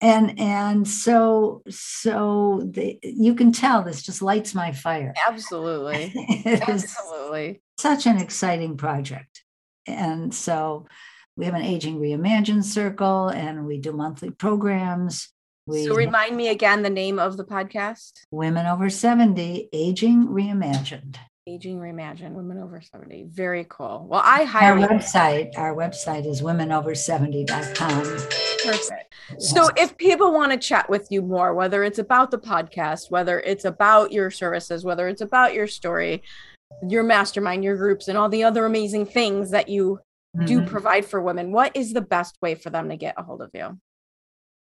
And 0.00 0.38
and 0.38 0.86
so 0.86 1.62
so 1.68 2.62
the, 2.64 2.98
you 3.02 3.34
can 3.34 3.50
tell 3.50 3.82
this 3.82 4.02
just 4.02 4.22
lights 4.22 4.54
my 4.54 4.70
fire. 4.70 5.14
Absolutely. 5.26 6.12
Absolutely. 6.46 7.62
Such 7.78 8.06
an 8.06 8.18
exciting 8.18 8.76
project. 8.76 9.42
And 9.86 10.32
so 10.32 10.86
we 11.36 11.46
have 11.46 11.54
an 11.54 11.62
aging 11.62 11.98
reimagined 11.98 12.64
circle 12.64 13.28
and 13.28 13.66
we 13.66 13.78
do 13.78 13.92
monthly 13.92 14.30
programs 14.30 15.30
we 15.66 15.84
so 15.84 15.94
remind 15.94 16.36
me 16.36 16.48
again 16.48 16.82
the 16.82 16.90
name 16.90 17.18
of 17.18 17.36
the 17.36 17.44
podcast 17.44 18.24
Women 18.30 18.66
Over 18.66 18.88
70 18.88 19.68
Aging 19.72 20.28
Reimagined. 20.28 21.16
Aging 21.48 21.78
Reimagined, 21.78 22.32
Women 22.32 22.58
Over 22.58 22.80
70. 22.80 23.26
Very 23.28 23.66
cool. 23.68 24.06
Well, 24.08 24.22
I 24.24 24.42
highly. 24.44 24.82
Our 24.82 24.88
website, 24.88 25.56
our 25.56 25.74
website 25.76 26.26
is 26.26 26.42
womenover70.com. 26.42 28.02
Perfect. 28.64 29.14
So 29.38 29.68
if 29.76 29.96
people 29.96 30.32
want 30.32 30.50
to 30.52 30.58
chat 30.58 30.90
with 30.90 31.06
you 31.10 31.22
more, 31.22 31.54
whether 31.54 31.84
it's 31.84 32.00
about 32.00 32.32
the 32.32 32.38
podcast, 32.38 33.10
whether 33.12 33.38
it's 33.40 33.64
about 33.64 34.10
your 34.10 34.30
services, 34.30 34.84
whether 34.84 35.06
it's 35.06 35.20
about 35.20 35.54
your 35.54 35.68
story, 35.68 36.24
your 36.88 37.04
mastermind, 37.04 37.62
your 37.62 37.76
groups, 37.76 38.08
and 38.08 38.18
all 38.18 38.28
the 38.28 38.42
other 38.42 38.66
amazing 38.66 39.06
things 39.06 39.52
that 39.52 39.68
you 39.68 40.00
mm-hmm. 40.36 40.46
do 40.46 40.66
provide 40.66 41.04
for 41.04 41.20
women, 41.22 41.52
what 41.52 41.76
is 41.76 41.92
the 41.92 42.00
best 42.00 42.36
way 42.42 42.56
for 42.56 42.70
them 42.70 42.88
to 42.88 42.96
get 42.96 43.14
a 43.18 43.22
hold 43.22 43.40
of 43.40 43.50
you? 43.54 43.78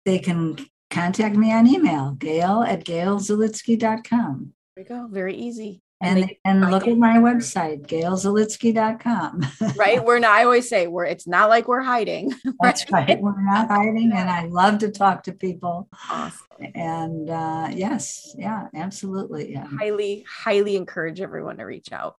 They 0.04 0.18
can 0.18 0.58
contact 0.90 1.36
me 1.36 1.52
on 1.52 1.66
email, 1.66 2.12
gail 2.12 2.62
at 2.62 2.84
gailzalitsky.com. 2.84 4.52
There 4.76 4.84
we 4.84 4.88
go. 4.88 5.08
Very 5.10 5.36
easy. 5.36 5.82
And, 6.00 6.18
and, 6.44 6.62
and 6.62 6.70
look 6.70 6.86
at 6.86 6.98
my 6.98 7.16
website, 7.16 7.86
gailzalitsky.com. 7.86 9.46
right. 9.76 10.04
We're 10.04 10.18
not, 10.18 10.32
I 10.32 10.44
always 10.44 10.68
say 10.68 10.86
we're, 10.86 11.06
it's 11.06 11.26
not 11.26 11.48
like 11.48 11.66
we're 11.66 11.82
hiding. 11.82 12.32
Right? 12.44 12.54
That's 12.60 12.90
right. 12.90 13.20
We're 13.20 13.42
not 13.42 13.68
hiding. 13.68 14.12
And 14.12 14.28
I 14.28 14.46
love 14.46 14.78
to 14.78 14.90
talk 14.90 15.22
to 15.24 15.32
people. 15.32 15.88
Awesome. 16.10 16.46
And 16.74 17.30
uh, 17.30 17.68
yes, 17.72 18.34
yeah, 18.38 18.68
absolutely. 18.74 19.52
Yeah. 19.52 19.66
Highly, 19.66 20.24
highly 20.28 20.76
encourage 20.76 21.20
everyone 21.20 21.56
to 21.58 21.64
reach 21.64 21.92
out. 21.92 22.16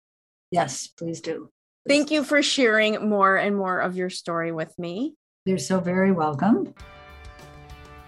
Yes, 0.52 0.88
please 0.88 1.22
do. 1.22 1.50
Please 1.86 1.98
Thank 1.98 2.12
you 2.12 2.24
for 2.24 2.42
sharing 2.42 3.08
more 3.08 3.38
and 3.38 3.56
more 3.56 3.80
of 3.80 3.96
your 3.96 4.10
story 4.10 4.52
with 4.52 4.78
me. 4.80 5.16
You're 5.46 5.58
so 5.58 5.80
very 5.80 6.12
welcome. 6.12 6.74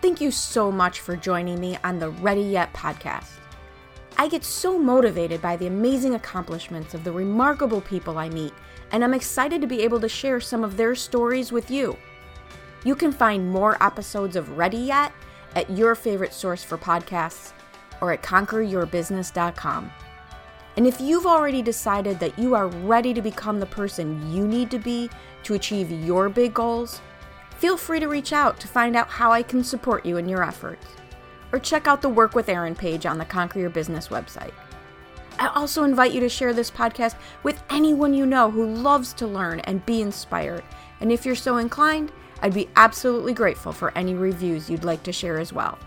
Thank 0.07 0.21
you 0.21 0.31
so 0.31 0.71
much 0.71 1.01
for 1.01 1.17
joining 1.17 1.59
me 1.59 1.77
on 1.83 1.99
the 1.99 2.11
Ready 2.11 2.41
Yet 2.41 2.71
podcast. 2.71 3.39
I 4.17 4.29
get 4.29 4.45
so 4.45 4.79
motivated 4.79 5.41
by 5.41 5.57
the 5.57 5.67
amazing 5.67 6.15
accomplishments 6.15 6.93
of 6.93 7.03
the 7.03 7.11
remarkable 7.11 7.81
people 7.81 8.17
I 8.17 8.29
meet, 8.29 8.53
and 8.93 9.03
I'm 9.03 9.13
excited 9.13 9.59
to 9.59 9.67
be 9.67 9.81
able 9.81 9.99
to 9.99 10.07
share 10.07 10.39
some 10.39 10.63
of 10.63 10.77
their 10.77 10.95
stories 10.95 11.51
with 11.51 11.69
you. 11.69 11.97
You 12.85 12.95
can 12.95 13.11
find 13.11 13.51
more 13.51 13.83
episodes 13.83 14.37
of 14.37 14.57
Ready 14.57 14.77
Yet 14.77 15.11
at 15.55 15.69
your 15.71 15.93
favorite 15.93 16.33
source 16.33 16.63
for 16.63 16.77
podcasts 16.77 17.51
or 17.99 18.13
at 18.13 18.23
conqueryourbusiness.com. 18.23 19.91
And 20.77 20.87
if 20.87 21.01
you've 21.01 21.27
already 21.27 21.61
decided 21.61 22.17
that 22.21 22.39
you 22.39 22.55
are 22.55 22.67
ready 22.67 23.13
to 23.13 23.21
become 23.21 23.59
the 23.59 23.65
person 23.65 24.31
you 24.31 24.47
need 24.47 24.71
to 24.71 24.79
be 24.79 25.09
to 25.43 25.55
achieve 25.55 25.91
your 25.91 26.29
big 26.29 26.53
goals, 26.53 27.01
Feel 27.57 27.75
free 27.75 27.99
to 27.99 28.07
reach 28.07 28.33
out 28.33 28.59
to 28.59 28.67
find 28.67 28.95
out 28.95 29.07
how 29.07 29.31
I 29.31 29.41
can 29.41 29.63
support 29.63 30.05
you 30.05 30.17
in 30.17 30.29
your 30.29 30.43
efforts. 30.43 30.85
Or 31.51 31.59
check 31.59 31.87
out 31.87 32.01
the 32.01 32.09
Work 32.09 32.35
with 32.35 32.49
Erin 32.49 32.75
page 32.75 33.05
on 33.05 33.17
the 33.17 33.25
Conquer 33.25 33.59
Your 33.59 33.69
Business 33.71 34.09
website. 34.09 34.53
I 35.39 35.47
also 35.47 35.83
invite 35.83 36.11
you 36.11 36.19
to 36.19 36.29
share 36.29 36.53
this 36.53 36.69
podcast 36.69 37.15
with 37.43 37.63
anyone 37.69 38.13
you 38.13 38.25
know 38.25 38.51
who 38.51 38.65
loves 38.65 39.13
to 39.13 39.27
learn 39.27 39.59
and 39.61 39.85
be 39.85 40.01
inspired. 40.01 40.63
And 40.99 41.11
if 41.11 41.25
you're 41.25 41.35
so 41.35 41.57
inclined, 41.57 42.11
I'd 42.41 42.53
be 42.53 42.69
absolutely 42.75 43.33
grateful 43.33 43.71
for 43.71 43.95
any 43.97 44.13
reviews 44.13 44.69
you'd 44.69 44.83
like 44.83 45.01
to 45.03 45.11
share 45.11 45.39
as 45.39 45.51
well. 45.51 45.79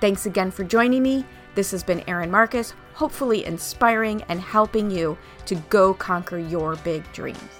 Thanks 0.00 0.26
again 0.26 0.50
for 0.50 0.64
joining 0.64 1.02
me. 1.02 1.24
This 1.54 1.70
has 1.70 1.82
been 1.82 2.04
Erin 2.08 2.30
Marcus, 2.30 2.74
hopefully 2.94 3.44
inspiring 3.44 4.22
and 4.28 4.40
helping 4.40 4.90
you 4.90 5.16
to 5.46 5.54
go 5.54 5.94
conquer 5.94 6.38
your 6.38 6.76
big 6.76 7.10
dreams. 7.12 7.59